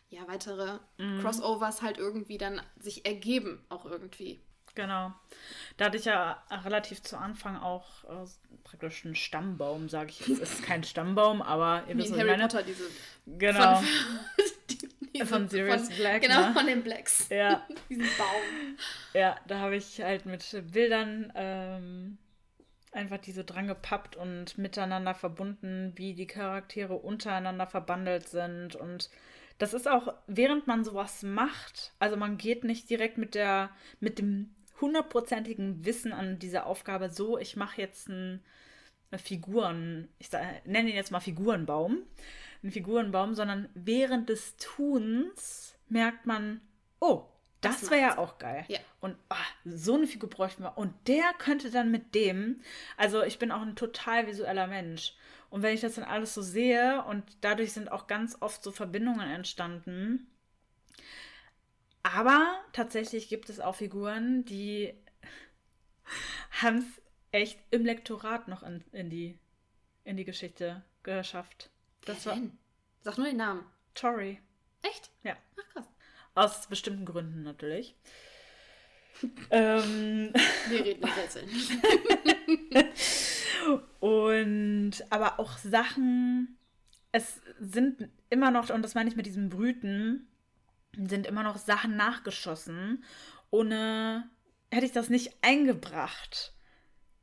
[0.09, 1.21] ja weitere mhm.
[1.21, 4.41] Crossovers halt irgendwie dann sich ergeben auch irgendwie.
[4.75, 5.13] Genau.
[5.77, 8.27] Da hatte ich ja relativ zu Anfang auch äh,
[8.63, 10.27] praktisch einen Stammbaum, sage ich.
[10.27, 12.43] Es ist kein Stammbaum, aber ihr wisst, was Harry meine.
[12.43, 12.85] Potter, diese
[13.27, 13.75] genau.
[13.75, 13.87] Von,
[15.13, 16.21] diese, von Sirius von, Black.
[16.21, 16.53] Genau, ne?
[16.53, 17.29] von den Blacks.
[17.29, 17.67] Ja.
[17.89, 18.77] Diesen Baum.
[19.13, 22.17] Ja, da habe ich halt mit Bildern ähm,
[22.91, 28.75] einfach diese dran gepappt und miteinander verbunden, wie die Charaktere untereinander verbandelt sind.
[28.75, 29.09] Und
[29.57, 33.69] das ist auch, während man sowas macht, also man geht nicht direkt mit der,
[33.99, 38.43] mit dem hundertprozentigen Wissen an diese Aufgabe so, ich mache jetzt einen
[39.17, 40.29] Figuren, ich
[40.65, 42.03] nenne ihn jetzt mal Figurenbaum,
[42.61, 46.61] einen Figurenbaum, sondern während des Tuns merkt man,
[46.99, 47.25] oh,
[47.61, 48.65] das, das wäre ja auch geil.
[48.67, 48.79] Ja.
[48.99, 50.77] Und oh, so eine Figur bräuchten wir.
[50.77, 52.61] Und der könnte dann mit dem.
[52.97, 55.15] Also ich bin auch ein total visueller Mensch.
[55.49, 58.71] Und wenn ich das dann alles so sehe und dadurch sind auch ganz oft so
[58.71, 60.27] Verbindungen entstanden.
[62.03, 64.93] Aber tatsächlich gibt es auch Figuren, die
[66.61, 67.01] haben es
[67.31, 69.39] echt im Lektorat noch in, in, die,
[70.03, 71.69] in die Geschichte geschafft.
[72.05, 72.37] Das war,
[73.01, 73.65] Sag nur den Namen.
[73.95, 74.39] Tori.
[74.81, 75.11] Echt?
[75.23, 75.37] Ja.
[75.57, 75.87] Ach krass.
[76.35, 77.95] Aus bestimmten Gründen natürlich.
[79.51, 80.33] ähm,
[80.67, 81.49] Wir reden nicht Rätseln.
[83.99, 86.57] und aber auch Sachen,
[87.11, 90.27] es sind immer noch, und das meine ich mit diesem Brüten,
[90.95, 93.03] sind immer noch Sachen nachgeschossen.
[93.49, 94.29] Ohne
[94.71, 96.53] hätte ich das nicht eingebracht,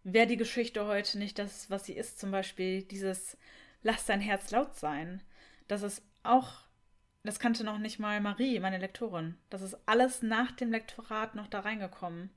[0.05, 2.19] wäre die Geschichte heute nicht das, was sie ist.
[2.19, 3.37] Zum Beispiel dieses
[3.83, 5.23] Lass dein Herz laut sein.
[5.67, 6.65] Das ist auch
[7.23, 9.37] das kannte noch nicht mal Marie, meine Lektorin.
[9.51, 12.31] Das ist alles nach dem Lektorat noch da reingekommen.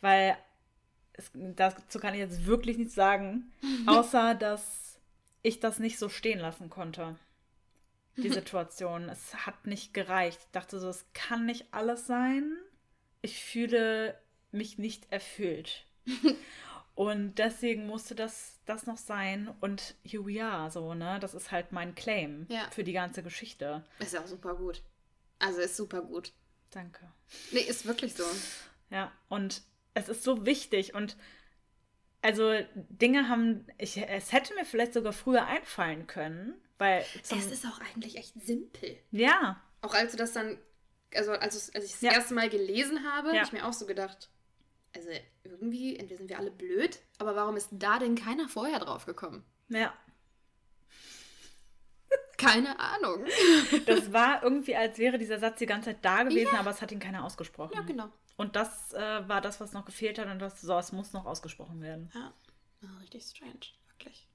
[0.00, 0.36] Weil
[1.12, 3.52] es, dazu kann ich jetzt wirklich nichts sagen,
[3.86, 4.98] außer dass
[5.42, 7.16] ich das nicht so stehen lassen konnte.
[8.16, 9.08] Die Situation.
[9.08, 10.38] es hat nicht gereicht.
[10.40, 12.56] Ich dachte so, es kann nicht alles sein.
[13.22, 14.18] Ich fühle
[14.52, 15.86] mich nicht erfüllt.
[16.94, 19.54] Und deswegen musste das, das noch sein.
[19.60, 21.18] Und here we are, so, ne?
[21.20, 22.70] Das ist halt mein Claim ja.
[22.70, 23.84] für die ganze Geschichte.
[23.98, 24.82] Ist auch super gut.
[25.38, 26.32] Also ist super gut.
[26.70, 27.12] Danke.
[27.52, 28.24] Nee, ist wirklich so.
[28.90, 29.62] Ja, und
[29.92, 30.94] es ist so wichtig.
[30.94, 31.18] Und
[32.26, 37.04] also Dinge haben, ich, es hätte mir vielleicht sogar früher einfallen können, weil.
[37.22, 38.96] es ist auch eigentlich echt simpel.
[39.10, 39.60] Ja.
[39.82, 40.58] Auch als du das dann
[41.14, 42.12] also als, als ich das Ja.
[42.12, 43.34] erste Mal gelesen habe, Ja.
[43.36, 44.28] habe ich mir auch so gedacht,
[44.94, 45.08] also
[45.44, 49.44] irgendwie, entweder sind wir alle blöd, aber warum ist da denn keiner vorher drauf gekommen?
[49.68, 49.94] Ja.
[52.38, 53.24] Keine Ahnung.
[53.86, 56.92] Das war irgendwie, als wäre dieser Satz die ganze Zeit da gewesen, aber es hat
[56.92, 57.72] ihn keiner ausgesprochen.
[57.74, 58.10] Ja, genau.
[58.36, 61.24] Und das äh, war das, was noch gefehlt hat und das, so, es muss noch
[61.26, 62.10] ausgesprochen werden.
[62.14, 62.32] Ja,
[62.82, 63.54] Ah, richtig strange,
[63.88, 64.26] wirklich.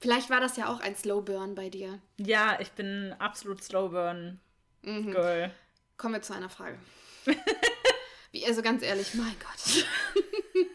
[0.00, 2.00] Vielleicht war das ja auch ein Slow Burn bei dir.
[2.18, 4.40] Ja, ich bin absolut Slow Burn
[4.82, 5.12] Mhm.
[5.12, 5.50] Girl.
[5.96, 6.78] Kommen wir zu einer Frage.
[8.32, 9.86] Wie, also ganz ehrlich, mein Gott.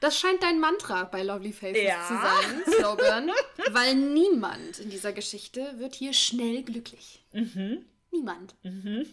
[0.00, 2.02] Das scheint dein Mantra bei Lovely Faces Ja.
[2.08, 3.30] zu sein, Slowburn.
[3.70, 7.22] Weil niemand in dieser Geschichte wird hier schnell glücklich.
[7.32, 7.84] Mhm.
[8.10, 8.54] Niemand.
[8.62, 9.06] Mhm.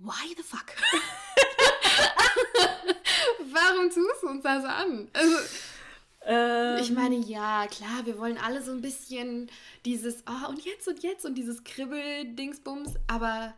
[0.00, 0.72] Why the fuck?
[3.52, 5.08] Warum tust du uns das an?
[5.12, 5.36] Also,
[6.26, 9.50] Ähm, ich meine, ja, klar, wir wollen alle so ein bisschen
[9.86, 13.54] dieses, ah, und jetzt und jetzt und dieses Kribbel-Dingsbums, aber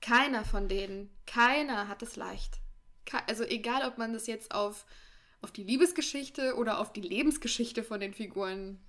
[0.00, 2.60] keiner von denen, keiner hat es leicht.
[3.04, 4.86] Ke- Also egal, ob man das jetzt auf,
[5.42, 8.80] auf die Liebesgeschichte oder auf die Lebensgeschichte von den Figuren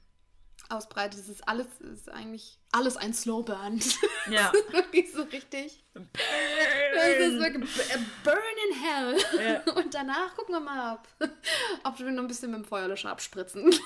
[0.69, 3.81] ausbreitet, es ist alles, es ist eigentlich alles ein Slowburn.
[4.29, 4.51] Ja.
[4.51, 5.83] Das ist wirklich so richtig.
[5.93, 8.37] Das ist wirklich b- Burn
[8.69, 9.17] in Hell.
[9.65, 9.73] Ja.
[9.73, 11.29] Und danach gucken wir mal, ob,
[11.83, 13.73] ob wir noch ein bisschen mit dem Feuerlöscher abspritzen.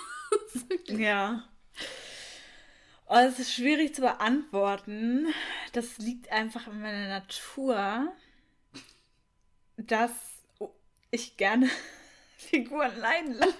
[0.87, 1.43] Ja.
[3.07, 5.33] Oh, es ist schwierig zu beantworten.
[5.73, 8.11] Das liegt einfach in meiner Natur,
[9.77, 10.11] dass
[11.11, 11.69] ich gerne
[12.37, 13.53] Figuren leiden lasse.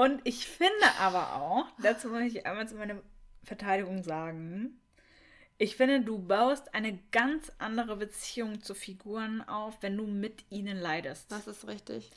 [0.00, 3.02] Und ich finde aber auch, dazu muss ich einmal zu meiner
[3.44, 4.80] Verteidigung sagen,
[5.58, 10.78] ich finde, du baust eine ganz andere Beziehung zu Figuren auf, wenn du mit ihnen
[10.78, 12.10] leidest Das ist richtig.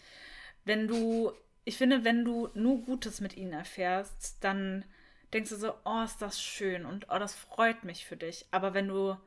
[0.64, 1.34] wenn du,
[1.66, 4.86] ich finde, wenn du nur Gutes mit ihnen erfährst, dann
[5.34, 8.46] denkst du so, oh, ist das schön und oh, das freut mich für dich.
[8.52, 9.18] Aber wenn du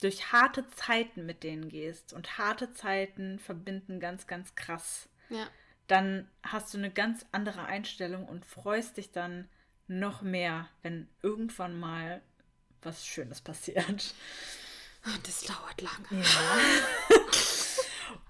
[0.00, 5.46] durch harte Zeiten mit denen gehst und harte Zeiten verbinden ganz, ganz krass, Ja.
[5.86, 9.48] Dann hast du eine ganz andere Einstellung und freust dich dann
[9.88, 12.22] noch mehr, wenn irgendwann mal
[12.82, 14.14] was Schönes passiert.
[15.24, 16.22] Das dauert lange.
[16.22, 17.16] Ja.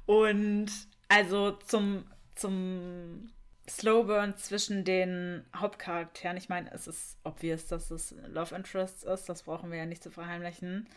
[0.07, 0.71] Und
[1.09, 3.31] also zum, zum
[3.69, 9.43] Slowburn zwischen den Hauptcharakteren, ich meine, es ist obvious, dass es Love Interest ist, das
[9.45, 10.89] brauchen wir ja nicht zu verheimlichen.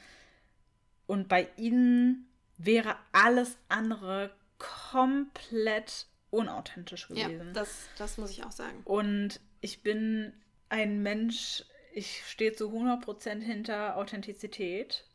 [1.08, 2.28] Und bei ihnen
[2.58, 7.53] wäre alles andere komplett unauthentisch Ja, gewesen.
[7.53, 8.81] das, das muss ich auch sagen.
[8.83, 10.33] Und ich bin
[10.69, 11.63] ein Mensch,
[11.93, 15.05] ich stehe zu 100% hinter Authentizität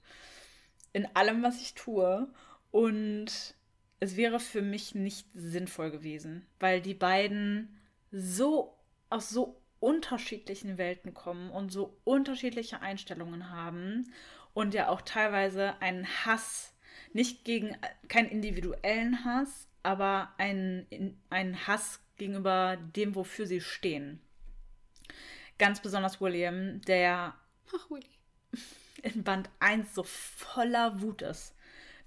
[0.93, 2.29] in allem, was ich tue.
[2.71, 3.55] Und
[4.01, 7.79] es wäre für mich nicht sinnvoll gewesen, weil die beiden
[8.11, 8.77] so
[9.11, 14.13] aus so unterschiedlichen Welten kommen und so unterschiedliche Einstellungen haben
[14.53, 16.75] und ja auch teilweise einen Hass,
[17.13, 17.77] nicht gegen,
[18.09, 24.21] keinen individuellen Hass, aber einen, einen Hass gegenüber dem, wofür sie stehen.
[25.59, 27.35] Ganz besonders William, der
[27.75, 28.07] Ach, Willy.
[29.03, 31.55] in Band 1 so voller Wut ist.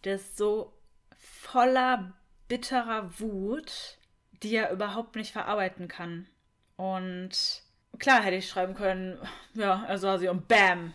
[0.04, 0.74] Der ist so
[1.18, 2.14] voller
[2.48, 3.98] bitterer Wut,
[4.44, 6.28] die er überhaupt nicht verarbeiten kann.
[6.76, 7.64] Und
[8.00, 9.18] klar hätte ich schreiben können,
[9.54, 10.94] ja, er sah sie und bam,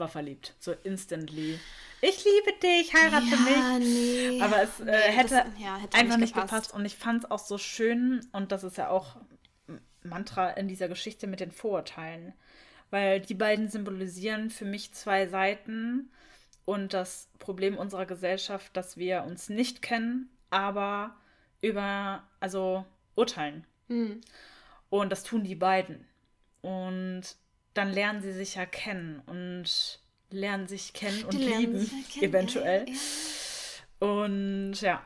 [0.00, 0.54] war verliebt.
[0.58, 1.58] So instantly.
[2.00, 3.78] Ich liebe dich, heirate mich.
[3.88, 4.40] nee.
[4.42, 6.72] Aber es äh, hätte, das- ja, hätte einfach nicht gepasst.
[6.74, 9.16] Und ich fand es auch so schön, und das ist ja auch
[10.02, 12.32] Mantra in dieser Geschichte mit den Vorurteilen.
[12.90, 16.10] Weil die beiden symbolisieren für mich zwei Seiten
[16.64, 21.14] und das Problem unserer Gesellschaft, dass wir uns nicht kennen, aber
[21.60, 22.84] über, also
[23.14, 23.64] urteilen.
[23.88, 24.20] Hm.
[24.88, 26.06] Und das tun die beiden.
[26.62, 27.22] Und
[27.74, 30.00] dann lernen sie sich ja kennen und
[30.30, 32.88] lernen sich kennen und lieben, kennen, eventuell.
[32.88, 33.00] ja, ja.
[34.00, 35.02] Und ja,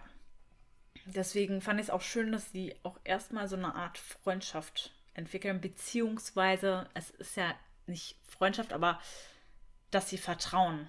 [1.07, 5.61] deswegen fand ich es auch schön, dass sie auch erstmal so eine Art Freundschaft entwickeln,
[5.61, 7.55] beziehungsweise es ist ja
[7.87, 9.01] nicht Freundschaft, aber
[9.91, 10.89] dass sie Vertrauen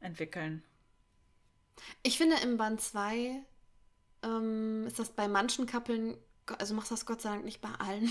[0.00, 0.62] entwickeln.
[2.02, 3.42] Ich finde, im Band 2
[4.22, 6.16] ähm, ist das bei manchen Kappeln,
[6.58, 8.10] also machst das Gott sei Dank nicht bei allen.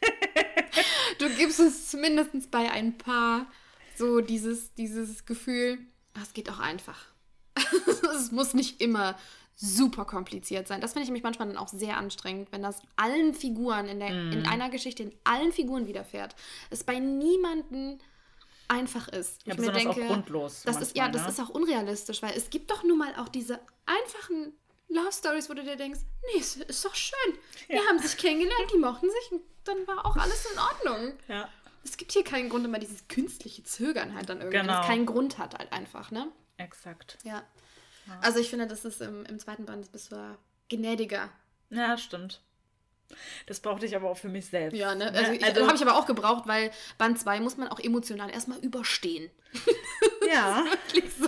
[1.18, 3.46] du gibst es zumindest bei ein paar
[3.96, 5.78] so dieses, dieses Gefühl,
[6.14, 7.06] ah, es geht auch einfach.
[8.14, 9.16] es muss nicht immer
[9.54, 10.82] super kompliziert sein.
[10.82, 14.10] Das finde ich nämlich manchmal dann auch sehr anstrengend, wenn das allen Figuren in, der,
[14.10, 16.36] in einer Geschichte, in allen Figuren widerfährt.
[16.68, 17.98] Es bei niemandem
[18.68, 19.46] einfach ist.
[19.46, 20.62] Ja, Ich mir denke, auch grundlos.
[20.64, 21.44] das ist, ja, manchmal, das ne?
[21.44, 24.52] ist auch unrealistisch, weil es gibt doch nun mal auch diese einfachen
[24.88, 26.00] Love Stories, wo du dir denkst,
[26.32, 27.34] nee, ist, ist doch schön.
[27.68, 27.80] Die Ja.
[27.88, 31.18] haben sich kennengelernt, die mochten sich und dann war auch alles in Ordnung.
[31.28, 31.48] Ja.
[31.84, 34.72] Es gibt hier keinen Grund, immer dieses künstliche Zögern halt dann irgendwie, Genau.
[34.78, 36.28] das keinen Grund hat halt einfach, ne?
[36.56, 37.18] Exakt.
[37.24, 37.42] Ja.
[38.22, 41.30] Also ich finde, das ist im, im zweiten Band bist du da gnädiger.
[41.70, 42.40] Ja, stimmt.
[43.46, 44.76] Das brauchte ich aber auch für mich selbst.
[44.76, 45.10] Ja, ne?
[45.12, 45.18] Ne?
[45.18, 48.58] Also, ich, habe ich aber auch gebraucht, weil Band 2 muss man auch emotional erstmal
[48.58, 49.30] überstehen.
[50.32, 50.64] Ja,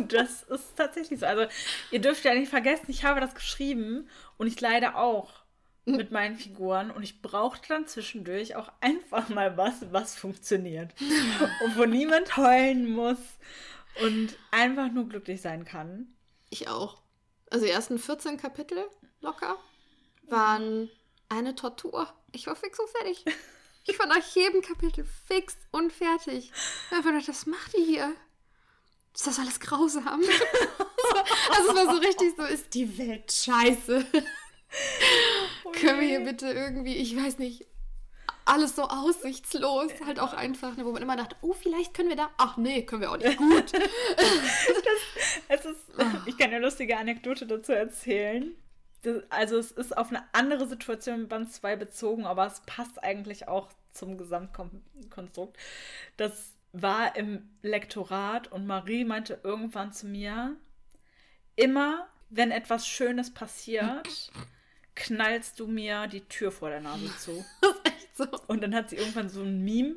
[0.09, 1.27] das ist tatsächlich so.
[1.27, 1.47] Also,
[1.91, 5.45] ihr dürft ja nicht vergessen, ich habe das geschrieben und ich leide auch
[5.85, 10.93] mit meinen Figuren und ich brauchte dann zwischendurch auch einfach mal was, was funktioniert.
[11.65, 13.19] Und wo niemand heulen muss
[14.03, 16.15] und einfach nur glücklich sein kann.
[16.51, 17.01] Ich auch.
[17.51, 18.79] Also die ersten 14 Kapitel
[19.21, 19.57] locker
[20.29, 20.91] waren
[21.29, 22.13] eine Tortur.
[22.33, 23.25] Ich war fix und fertig.
[23.91, 26.53] Ich war nach jedem Kapitel fix und fertig.
[26.91, 28.15] Einfach gedacht, was macht ihr hier?
[29.19, 30.05] Ist das alles grausam?
[31.51, 34.07] also es war so richtig so, ist die Welt scheiße.
[35.73, 37.67] Können wir hier bitte irgendwie, ich weiß nicht,
[38.45, 42.17] alles so aussichtslos, halt auch einfach, ne, wo man immer dachte, oh, vielleicht können wir
[42.17, 42.31] da.
[42.39, 43.37] Ach nee, können wir auch nicht.
[43.39, 43.73] Gut.
[45.49, 45.81] Es ist,
[46.27, 48.55] ich kann eine lustige Anekdote dazu erzählen.
[49.03, 53.03] Das, also es ist auf eine andere Situation in Band 2 bezogen, aber es passt
[53.03, 55.57] eigentlich auch zum Gesamtkonstrukt.
[56.17, 60.57] Das war im Lektorat und Marie meinte irgendwann zu mir,
[61.57, 64.31] immer wenn etwas Schönes passiert,
[64.95, 67.45] knallst du mir die Tür vor der Nase zu.
[67.85, 68.27] Echt so.
[68.49, 69.97] Und dann hat sie irgendwann so ein Meme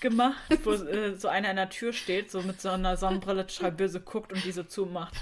[0.00, 3.72] gemacht, wo äh, so einer in der Tür steht, so mit so einer Sonnenbrille total
[3.72, 5.14] böse guckt und die so zumacht.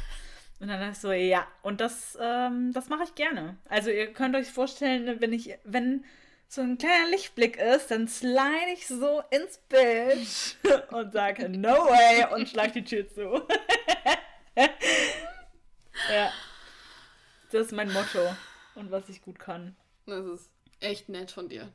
[0.59, 3.57] Und dann dachte ich so, ja, und das, ähm, das mache ich gerne.
[3.69, 6.05] Also ihr könnt euch vorstellen, wenn ich, wenn
[6.53, 10.57] so ein kleiner Lichtblick ist, dann slide ich so ins Bild
[10.91, 13.23] und sage, no way, und schlag die Tür zu.
[14.57, 16.33] ja.
[17.53, 18.19] Das ist mein Motto
[18.75, 19.77] und was ich gut kann.
[20.07, 21.73] Das ist echt nett von dir.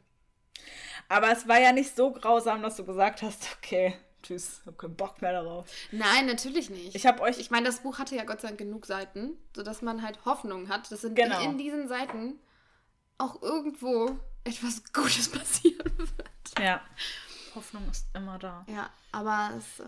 [1.07, 4.97] Aber es war ja nicht so grausam, dass du gesagt hast, okay, tschüss, hab keinen
[4.97, 5.67] Bock mehr darauf.
[5.91, 6.95] Nein, natürlich nicht.
[6.95, 9.81] Ich habe euch, Ich meine, das Buch hatte ja Gott sei Dank genug Seiten, sodass
[9.81, 11.41] man halt Hoffnung hat, dass in, Genau.
[11.41, 12.39] in diesen Seiten
[13.17, 16.59] auch irgendwo etwas Gutes passieren wird.
[16.59, 16.81] ja,
[17.53, 18.65] Hoffnung ist immer da.
[18.69, 19.85] Ja, aber es, äh,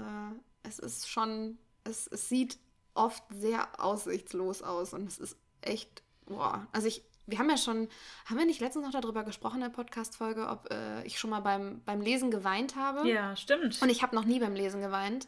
[0.63, 2.57] es ist schon, es, es sieht
[2.93, 6.67] oft sehr aussichtslos aus und es ist echt, boah.
[6.71, 7.87] Also ich, wir haben ja schon,
[8.25, 11.41] haben wir nicht letztens noch darüber gesprochen in der Podcast-Folge, ob äh, ich schon mal
[11.41, 13.07] beim, beim Lesen geweint habe?
[13.07, 13.81] Ja, stimmt.
[13.81, 15.27] Und ich habe noch nie beim Lesen geweint.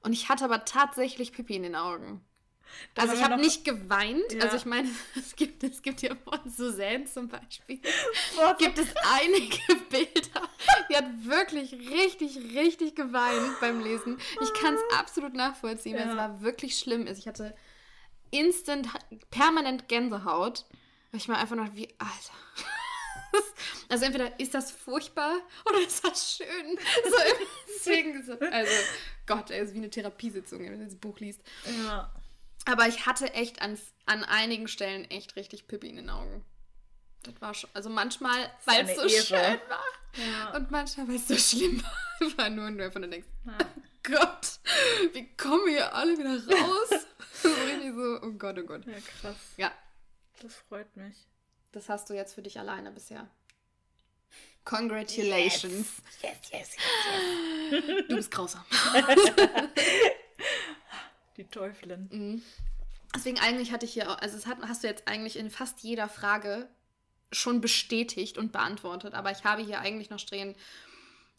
[0.00, 2.24] Und ich hatte aber tatsächlich Pipi in den Augen.
[2.94, 4.32] Da also ich habe nicht geweint.
[4.32, 4.42] Ja.
[4.42, 7.80] Also ich meine, es gibt, es gibt hier von Suzanne zum Beispiel,
[8.36, 9.58] Boah, gibt es einige
[9.90, 10.48] Bilder.
[10.90, 14.18] Die hat wirklich richtig, richtig geweint beim Lesen.
[14.42, 16.10] Ich kann es absolut nachvollziehen, weil Ja.
[16.12, 17.06] es war wirklich schlimm.
[17.06, 17.18] ist.
[17.18, 17.54] Ich hatte
[18.30, 18.88] instant,
[19.30, 20.64] permanent Gänsehaut.
[21.12, 22.34] Weil ich mir einfach noch wie, Alter.
[23.88, 25.34] Also entweder ist das furchtbar
[25.68, 26.78] oder ist das schön.
[27.04, 27.16] So,
[27.68, 28.72] deswegen, so, also
[29.26, 31.40] Gott, ey, ist wie eine Therapiesitzung, wenn du das Buch liest.
[31.84, 32.10] ja.
[32.66, 36.44] Aber ich hatte echt an, an einigen Stellen echt richtig Pippi in den Augen.
[37.22, 39.22] Das war schon, also manchmal, weil es so Ehre.
[39.24, 39.84] schön war
[40.26, 40.54] Ja.
[40.56, 43.58] und manchmal, weil es so schlimm war, war nur, nur von der denkst, ja.
[44.02, 44.58] Gott,
[45.14, 46.90] wie kommen wir hier alle wieder raus?
[47.42, 48.84] so richtig so, oh Gott, oh Gott.
[48.86, 49.36] ja, krass.
[49.56, 49.72] Ja,
[50.42, 51.16] Das freut mich.
[51.72, 53.26] das hast du jetzt für dich alleine bisher.
[54.64, 55.86] Congratulations.
[56.22, 56.76] Yes, yes,
[57.70, 58.64] yes, Du bist grausam.
[61.36, 62.08] Die Teufelin.
[62.10, 62.42] Mhm.
[63.14, 65.80] Deswegen eigentlich hatte ich hier, auch- also es hat, hast du jetzt eigentlich in fast
[65.80, 66.68] jeder Frage
[67.32, 70.54] schon bestätigt und beantwortet, aber ich habe hier eigentlich noch stehen,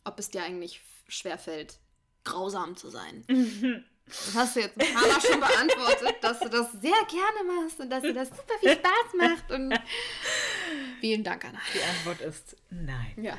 [0.03, 1.79] ob es dir eigentlich schwerfällt,
[2.23, 3.25] grausam zu sein.
[4.07, 7.79] Das hast du jetzt ein paar Mal schon beantwortet, dass du das sehr gerne machst
[7.79, 9.73] und dass dir das super viel Spaß macht und
[11.01, 11.57] vielen Dank, Anna.
[11.73, 13.15] Die Antwort ist nein.
[13.19, 13.35] Ja,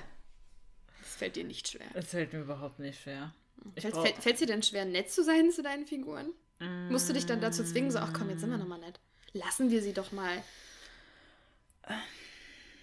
[1.04, 1.86] es fällt dir nicht schwer.
[1.94, 3.32] Es fällt mir überhaupt nicht schwer.
[3.78, 6.32] Fällt brauch- es dir denn schwer, nett zu sein zu deinen Figuren?
[6.59, 8.98] Musst du dich dann dazu zwingen, so, ach komm, jetzt sind wir nochmal nett.
[9.32, 10.42] Lassen wir sie doch mal.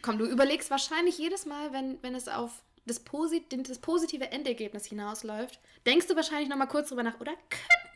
[0.01, 4.85] Komm, du überlegst wahrscheinlich jedes Mal, wenn, wenn es auf das, Posit das positive Endergebnis
[4.85, 7.93] hinausläuft, denkst du wahrscheinlich nochmal kurz drüber nach, oder könnten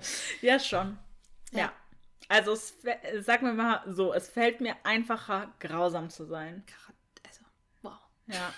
[0.40, 0.98] Ja, schon.
[1.52, 1.58] Ja.
[1.58, 1.72] Ja.
[2.28, 2.74] Also, es,
[3.20, 6.64] sag mir mal so, es fällt mir einfacher, grausam zu sein.
[6.66, 6.94] wir.
[7.28, 7.40] Also,
[7.82, 7.98] wow.
[8.26, 8.54] Ja.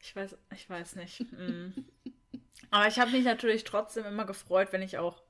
[0.00, 1.20] Ich weiß, ich weiß nicht.
[1.32, 1.72] Mm.
[2.70, 5.22] Aber ich habe mich natürlich trotzdem immer gefreut, wenn ich auch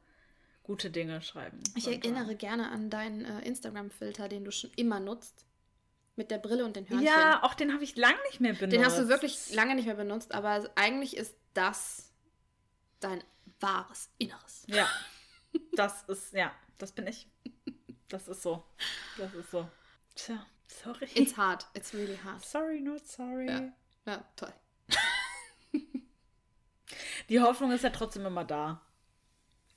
[0.62, 1.98] gute Dinge schreiben Ich konnte.
[2.00, 5.46] erinnere gerne an deinen äh, Instagram-Filter, den du schon immer nutzt.
[6.16, 7.06] Mit der Brille und den Hörnchen.
[7.06, 8.72] Ja, auch den habe ich lange nicht mehr benutzt.
[8.72, 12.12] Den hast du wirklich lange nicht mehr benutzt, aber eigentlich ist das
[12.98, 13.22] dein
[13.60, 14.64] wahres Inneres.
[14.66, 14.88] Ja.
[15.72, 17.26] Das ist, ja, das bin ich.
[18.06, 18.62] Das ist so.
[19.18, 19.68] Das ist so.
[20.14, 21.08] Tja, sorry.
[21.14, 21.66] It's hard.
[21.74, 22.44] It's really hard.
[22.44, 23.48] sorry, not sorry.
[23.48, 23.72] Ja.
[24.06, 24.52] Ja, toll.
[27.30, 28.80] Die Hoffnung ist ja trotzdem immer da.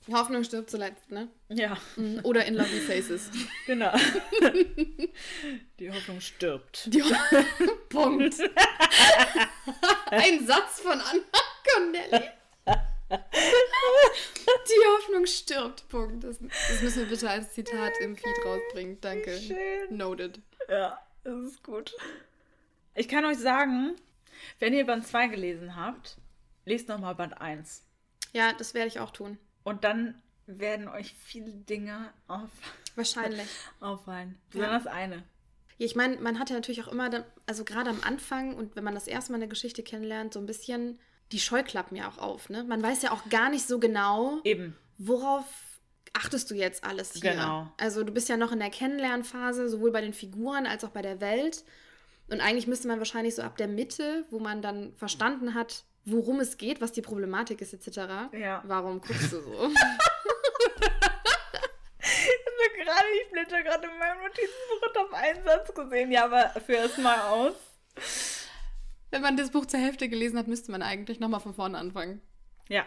[0.08, 1.30] Die Hoffnung stirbt zuletzt, ne?
[1.48, 2.20] Ja, Mhm.
[2.24, 3.30] Oder in Lovely Faces.
[3.68, 3.94] genau.
[5.80, 6.94] Die Hoffnung stirbt.
[6.94, 7.08] Die Ho
[7.90, 8.36] Punkt.
[10.10, 11.22] Ein Satz von Anna
[11.74, 12.30] Connelly.
[13.12, 15.88] Die Hoffnung stirbt.
[15.88, 16.24] Punkt.
[16.26, 19.00] Das, das müssen wir bitte als Zitat im Feed rausbringen.
[19.00, 19.38] Danke.
[19.40, 19.96] Schön.
[19.96, 20.42] Noted.
[20.68, 21.96] Ja, das ist gut.
[22.96, 23.96] Ich kann euch sagen,
[24.60, 26.18] wenn ihr Band 2 gelesen habt,
[26.66, 27.84] lest nochmal Band 1.
[28.34, 29.38] Ja, das werde ich auch tun.
[29.64, 32.50] Und dann werden euch viele Dinge auf,
[32.96, 33.48] Wahrscheinlich.
[33.80, 34.38] auffallen.
[34.52, 35.24] Besonders eine.
[35.78, 37.10] Ja, ich meine, man hat ja natürlich auch immer,
[37.46, 40.46] also gerade am Anfang und wenn man das erste Mal eine Geschichte kennenlernt, so ein
[40.46, 41.00] bisschen
[41.32, 42.50] die Scheuklappen ja auch auf.
[42.50, 42.64] Ne?
[42.64, 44.78] Man weiß ja auch gar nicht so genau, Eben.
[44.98, 45.46] worauf
[46.14, 47.32] achtest du jetzt alles hier.
[47.32, 47.72] Genau.
[47.78, 51.02] Also du bist ja noch in der Kennenlernphase, sowohl bei den Figuren als auch bei
[51.02, 51.64] der Welt.
[52.30, 56.40] Und eigentlich müsste man wahrscheinlich so ab der Mitte, wo man dann verstanden hat, worum
[56.40, 58.32] es geht, was die Problematik ist, etc.
[58.34, 58.64] Ja.
[58.66, 59.72] Warum guckst du so?
[62.84, 66.12] Gerade, ich blätter gerade in meinem Notizbuch und habe einen Satz gesehen.
[66.12, 67.56] Ja, aber führ es mal aus.
[69.12, 72.22] Wenn man das Buch zur Hälfte gelesen hat, müsste man eigentlich nochmal von vorne anfangen.
[72.68, 72.86] Ja.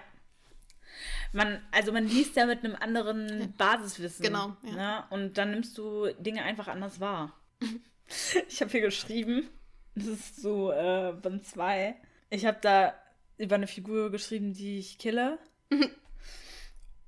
[1.33, 4.25] Man, also man liest ja mit einem anderen Basiswissen.
[4.25, 4.73] Genau, ja.
[4.73, 5.05] Ne?
[5.11, 7.33] Und dann nimmst du Dinge einfach anders wahr.
[8.49, 9.49] ich habe hier geschrieben,
[9.95, 11.97] das ist so äh, Band 2.
[12.31, 12.95] Ich habe da
[13.39, 15.39] über eine Figur geschrieben, die ich kille.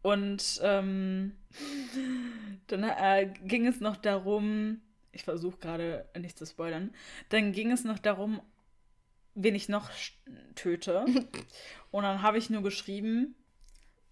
[0.03, 1.37] Und ähm,
[2.67, 4.81] dann äh, ging es noch darum,
[5.13, 6.95] ich versuche gerade nicht zu spoilern,
[7.31, 8.41] dann ging es noch darum,
[9.35, 9.91] wen ich noch
[10.55, 11.05] töte.
[11.91, 13.35] Und dann habe ich nur geschrieben,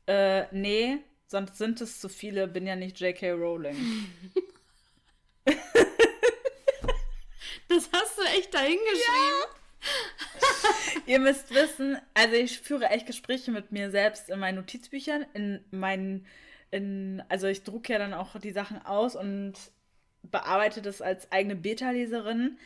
[0.07, 3.33] äh, nee, sonst sind es zu viele, bin ja nicht J.K.
[3.33, 3.77] Rowling.
[7.69, 9.66] Das hast du echt dahingeschrieben.
[11.07, 15.65] Ihr müsst wissen, also ich führe echt Gespräche mit mir selbst in meinen Notizbüchern, in
[15.71, 16.27] meinen,
[16.71, 19.55] in, also ich drucke ja dann auch die Sachen aus und
[20.23, 22.59] bearbeite das als eigene Beta-Leserin.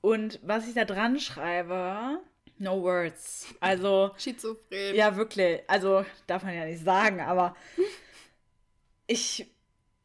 [0.00, 2.20] Und was ich da dran schreibe,
[2.58, 3.46] no words.
[3.60, 4.94] Also, Schizophren.
[4.94, 7.56] ja, wirklich, also darf man ja nicht sagen, aber
[9.06, 9.46] ich,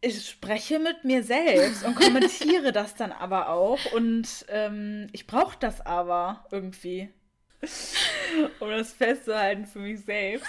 [0.03, 5.57] ich spreche mit mir selbst und kommentiere das dann aber auch und ähm, ich brauche
[5.57, 7.09] das aber irgendwie,
[8.59, 10.45] um das festzuhalten für mich selbst.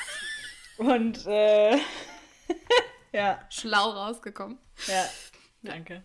[0.76, 1.76] Und äh,
[3.12, 4.58] ja, Schlau rausgekommen.
[4.88, 5.08] ja,
[5.62, 6.02] danke.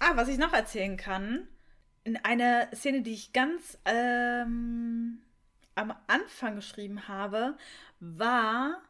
[0.00, 1.48] Ah, was ich noch erzählen kann,
[2.02, 5.22] in einer Szene, die ich ganz ähm,
[5.76, 7.56] am Anfang geschrieben habe,
[8.00, 8.82] war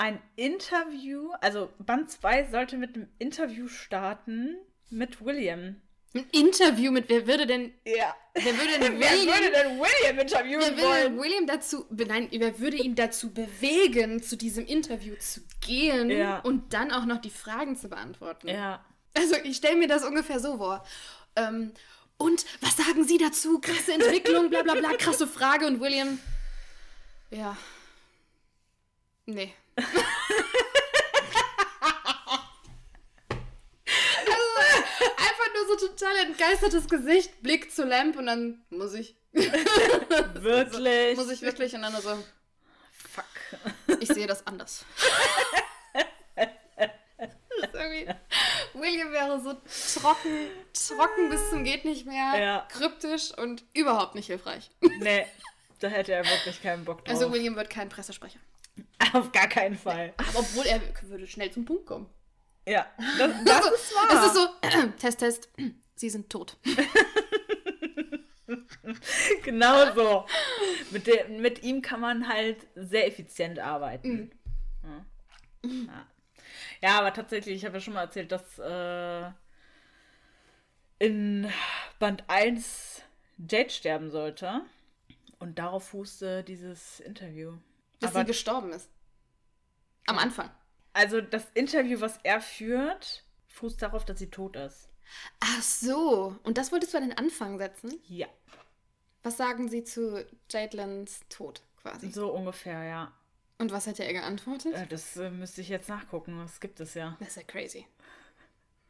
[0.00, 4.56] ein Interview, also Band 2 sollte mit einem Interview starten
[4.88, 5.76] mit William.
[6.14, 8.16] Ein Interview mit wer würde denn Ja.
[8.32, 12.28] wer würde denn Wer William, würde denn William interviewen wer würde denn William dazu nein,
[12.32, 16.38] wer würde ihn dazu bewegen, zu diesem Interview zu gehen Ja.
[16.40, 18.48] und dann auch noch die Fragen zu beantworten?
[18.48, 18.82] Ja.
[19.12, 20.82] Also ich stelle mir das ungefähr so vor.
[21.36, 21.72] Ähm,
[22.16, 23.60] und was sagen Sie dazu?
[23.60, 25.66] Krasse Entwicklung, bla bla bla, krasse Frage.
[25.66, 26.18] Und William.
[27.30, 27.54] Ja.
[29.26, 29.52] Nee.
[34.26, 34.60] Also,
[35.16, 39.16] einfach nur so total entgeistertes Gesicht, Blick zu Lamp und dann muss ich.
[40.34, 41.16] Wirklich.
[41.16, 42.18] Muss ich wirklich und dann so,
[42.92, 43.24] Fuck.
[44.00, 44.84] ich sehe das anders.
[46.34, 47.70] Das
[48.74, 49.54] William wäre so
[50.00, 52.66] trocken, trocken bis zum geht nicht mehr, Ja.
[52.70, 54.70] kryptisch und überhaupt nicht hilfreich.
[54.80, 55.26] Nee,
[55.80, 57.14] da hätte er wirklich keinen Bock drauf.
[57.14, 58.38] Also William wird kein Pressesprecher.
[59.12, 60.12] Auf gar keinen Fall.
[60.16, 62.08] Aber obwohl er würde schnell zum Punkt kommen.
[62.66, 62.86] Ja,
[63.18, 64.08] das, das Also, ist wahr.
[64.10, 65.48] Es ist so, Test, Test,
[65.96, 66.56] Sie sind tot.
[69.44, 70.26] Genau so.
[70.90, 74.32] Mit, dem, mit ihm kann man halt sehr effizient arbeiten.
[74.82, 75.06] Ja.
[75.70, 76.06] Ja.
[76.82, 79.30] ja, aber tatsächlich, ich habe ja schon mal erzählt, dass äh,
[80.98, 81.48] in
[81.98, 83.02] Band 1
[83.38, 84.62] Jade sterben sollte.
[85.38, 87.54] Und darauf fußte dieses Interview.
[88.00, 88.88] Dass aber sie gestorben ist.
[90.06, 90.50] Am Anfang.
[90.92, 94.88] also das Interview, was er führt, fußt darauf, dass sie tot ist.
[95.40, 96.36] Ach so.
[96.44, 97.98] Und das wolltest du an den Anfang setzen?
[98.08, 98.26] Ja,
[99.22, 102.10] Was sagen Sie zu Jadelyns Tod quasi?
[102.10, 103.12] so ungefähr, ja.
[103.58, 104.74] Und was hat er geantwortet?
[104.74, 106.38] Äh, Das äh, müsste ich jetzt nachgucken.
[106.38, 107.16] Das gibt es ja.
[107.20, 107.86] Das ist ja crazy.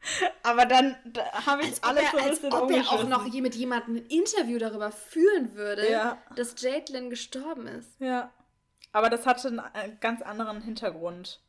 [0.43, 3.03] Aber dann da habe ich Als ob, alles er, so ein als ob er auch
[3.07, 6.17] noch je mit jemandem ein Interview darüber führen würde, Ja.
[6.35, 7.89] dass Jadlyn gestorben ist.
[7.99, 8.31] Ja.
[8.93, 11.41] Aber das hatte einen äh, ganz anderen Hintergrund.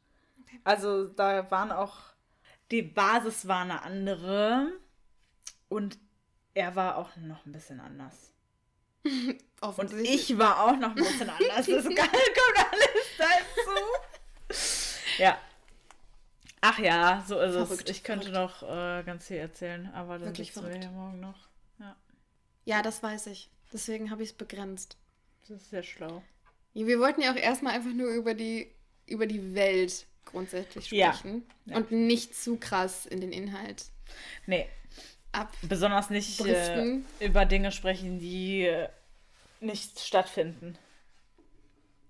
[0.65, 1.99] Also da waren auch,
[2.71, 4.73] die Basis war eine andere
[5.69, 5.99] und
[6.55, 8.31] er war auch noch ein bisschen anders.
[9.77, 11.67] Und ich war auch noch ein bisschen anders.
[11.67, 13.81] Das kommt alles dazu.
[15.19, 15.39] Ja.
[16.61, 17.97] Ach ja, so ist Verrückt, es.
[17.97, 20.85] Ich könnte noch äh, ganz viel erzählen, aber dann Wirklich sitzen wir verrückt.
[20.85, 21.49] hier morgen noch.
[21.79, 21.97] Ja,
[22.65, 23.51] Ja, das weiß ich.
[23.73, 24.97] Deswegen habe ich es begrenzt.
[25.43, 26.23] das ist sehr schlau.
[26.75, 28.71] Ja, Wir wollten ja auch erstmal einfach nur über die,
[29.07, 31.13] über die Welt grundsätzlich Ja.
[31.13, 31.45] sprechen.
[31.67, 31.77] Ja.
[31.77, 33.85] Und nicht zu krass in den Inhalt
[34.47, 34.67] Nee,
[35.33, 35.53] ab.
[35.63, 38.89] besonders nicht äh, über Dinge sprechen, die äh,
[39.61, 40.77] nicht stattfinden.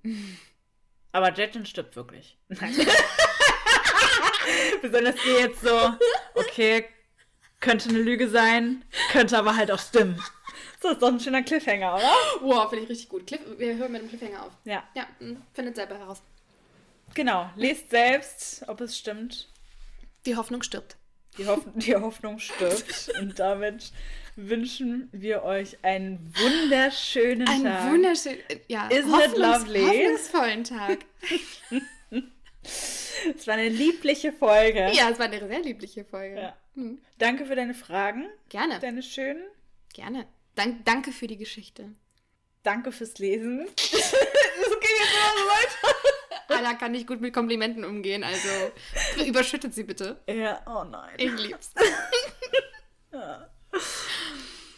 [1.13, 2.39] Aber Jettin stirbt wirklich.
[2.49, 2.75] Nein.
[4.83, 5.93] besonders die jetzt so,
[6.35, 6.87] okay,
[7.61, 8.83] könnte eine Lüge sein,
[9.13, 10.21] könnte aber halt auch stimmen.
[10.83, 12.11] So ist doch ein schöner Cliffhanger, oder?
[12.41, 13.26] Wow, finde ich richtig gut.
[13.26, 14.53] Cliff, wir hören mit dem Cliffhanger auf.
[14.64, 16.22] Ja, Ja, mh, findet selber heraus.
[17.14, 17.49] genau.
[17.57, 19.49] Lest selbst, ob es stimmt.
[20.26, 20.97] Die Hoffnung stirbt.
[21.39, 23.11] Die, Hoff die Hoffnung stirbt.
[23.20, 23.93] Und damit
[24.37, 27.91] wünschen wir euch einen wunderschönen Ein Tag.
[27.93, 29.80] wunderschön, äh, ja, Isn't it lovely?
[29.87, 30.99] hoffnungsvollen Tag.
[33.37, 34.91] Es war eine liebliche Folge.
[34.93, 36.41] ja, es war eine sehr liebliche Folge.
[36.41, 36.57] Ja.
[36.74, 36.99] Hm.
[37.18, 39.43] Danke für deine Fragen, Gerne, deine schönen.
[39.95, 40.26] gerne.
[40.55, 41.92] Dank, danke für die Geschichte.
[42.62, 43.66] Danke fürs Lesen.
[43.76, 45.96] das geht jetzt immer so weiter.
[46.48, 48.48] Anna kann nicht gut mit Komplimenten umgehen, also
[49.26, 50.20] überschüttet sie bitte.
[50.28, 51.14] Ja, oh nein.
[51.18, 51.72] Ich lieb's.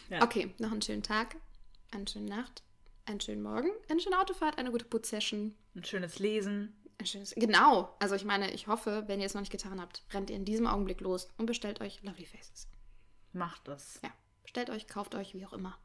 [0.09, 0.21] Ja.
[0.21, 1.35] Okay, noch einen schönen Tag,
[1.91, 2.63] eine schöne Nacht,
[3.05, 5.55] einen schönen Morgen, eine schöne Autofahrt, eine gute Putzsession.
[5.75, 6.75] Ein schönes Lesen.
[6.99, 7.33] Ein schönes.
[7.35, 7.95] Genau.
[7.99, 10.45] Also ich meine, ich hoffe, wenn ihr es noch nicht getan habt, rennt ihr in
[10.45, 12.67] diesem Augenblick los und bestellt euch Lovely Faces.
[13.33, 13.99] Macht das.
[14.03, 14.11] Ja.
[14.55, 15.77] Bestellt euch, kauft euch, wie auch immer.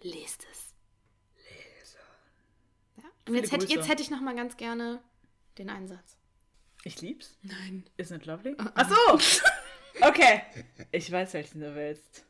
[0.00, 0.74] Lest es.
[1.36, 1.98] Lese.
[2.96, 3.04] Ja.
[3.28, 5.02] Und jetzt hätte, jetzt hätte ich noch mal ganz gerne
[5.58, 6.16] den Einsatz.
[6.82, 7.36] Ich lieb's.
[7.42, 7.84] Nein.
[7.98, 8.52] Isn't it lovely?
[8.52, 8.70] Uh-uh.
[8.74, 9.44] Ach so.
[10.00, 10.42] Okay.
[10.92, 12.24] Ich weiß, welchen du willst.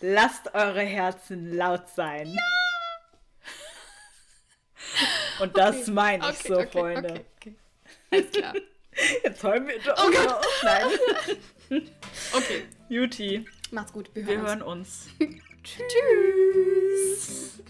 [0.00, 2.34] Lasst eure Herzen laut sein.
[5.38, 7.10] Und das meine ich so, Freunde.
[7.10, 7.56] Okay, okay.
[8.10, 8.54] Alles klar.
[9.22, 10.02] Jetzt heulen wir doch.
[10.02, 10.46] Oh Gott.
[10.62, 11.82] Nein.
[12.34, 12.66] Okay.
[12.90, 14.10] Juti, Macht's gut.
[14.14, 15.08] Wir wir hören, hören uns.
[15.64, 17.62] Tschüss.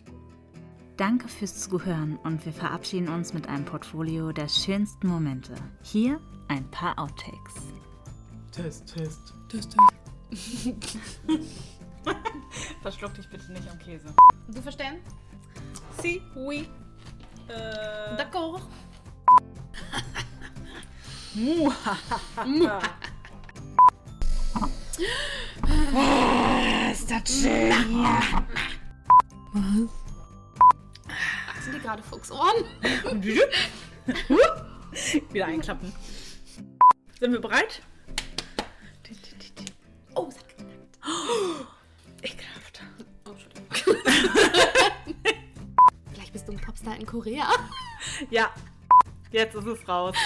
[0.96, 5.54] Danke fürs Zuhören und wir verabschieden uns mit einem Portfolio der schönsten Momente.
[5.82, 7.54] Hier ein paar Outtakes.
[8.50, 8.94] Test,
[9.48, 9.76] Test.
[12.82, 14.12] Verschluck dich bitte nicht am Käse.
[14.48, 14.96] Du verstehen?
[16.00, 16.68] Si, oui.
[17.48, 18.62] Äh, D'accord.
[26.92, 28.20] ist das schön hier.
[31.62, 32.64] Sind die gerade Fuchsohren?
[35.32, 35.90] Wieder einklappen.
[37.18, 37.80] Sind wir bereit?
[40.14, 40.98] Oh, es hat geknackt.
[42.22, 42.82] Ekelhaft.
[43.24, 43.66] Oh, Entschuldigung.
[46.12, 47.48] Vielleicht bist du ein Popstar in Korea.
[48.30, 48.50] Ja,
[49.30, 50.16] jetzt ist es raus.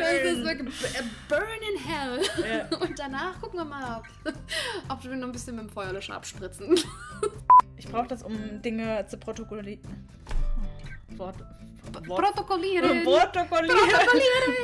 [0.00, 1.42] Das ist wirklich a Burn
[1.72, 2.22] in Hell.
[2.48, 2.78] Ja.
[2.80, 4.34] Und danach gucken wir mal, ob,
[4.88, 6.78] ob wir noch ein bisschen mit dem Feuerlöscher abspritzen.
[7.76, 10.08] Ich brauche das, um Dinge zu protokollieren.
[11.16, 11.36] Wort.
[12.06, 12.34] Wort.
[12.34, 13.04] Protokollieren.
[13.04, 13.78] Protokollieren.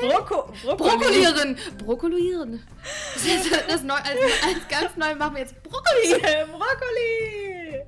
[0.00, 0.76] Broko Brokkoli.
[0.76, 1.58] Brokkolieren.
[1.78, 2.62] Brokkolieren.
[3.14, 4.06] Das, ist das neu, als,
[4.44, 6.20] als ganz neu machen wir jetzt Brokkoli.
[6.50, 7.82] Brokkoli.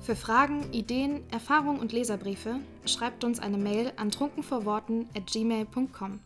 [0.00, 6.20] Für Fragen, Ideen, Erfahrungen und Leserbriefe schreibt uns eine Mail an trunkenvorworten at gmail.com.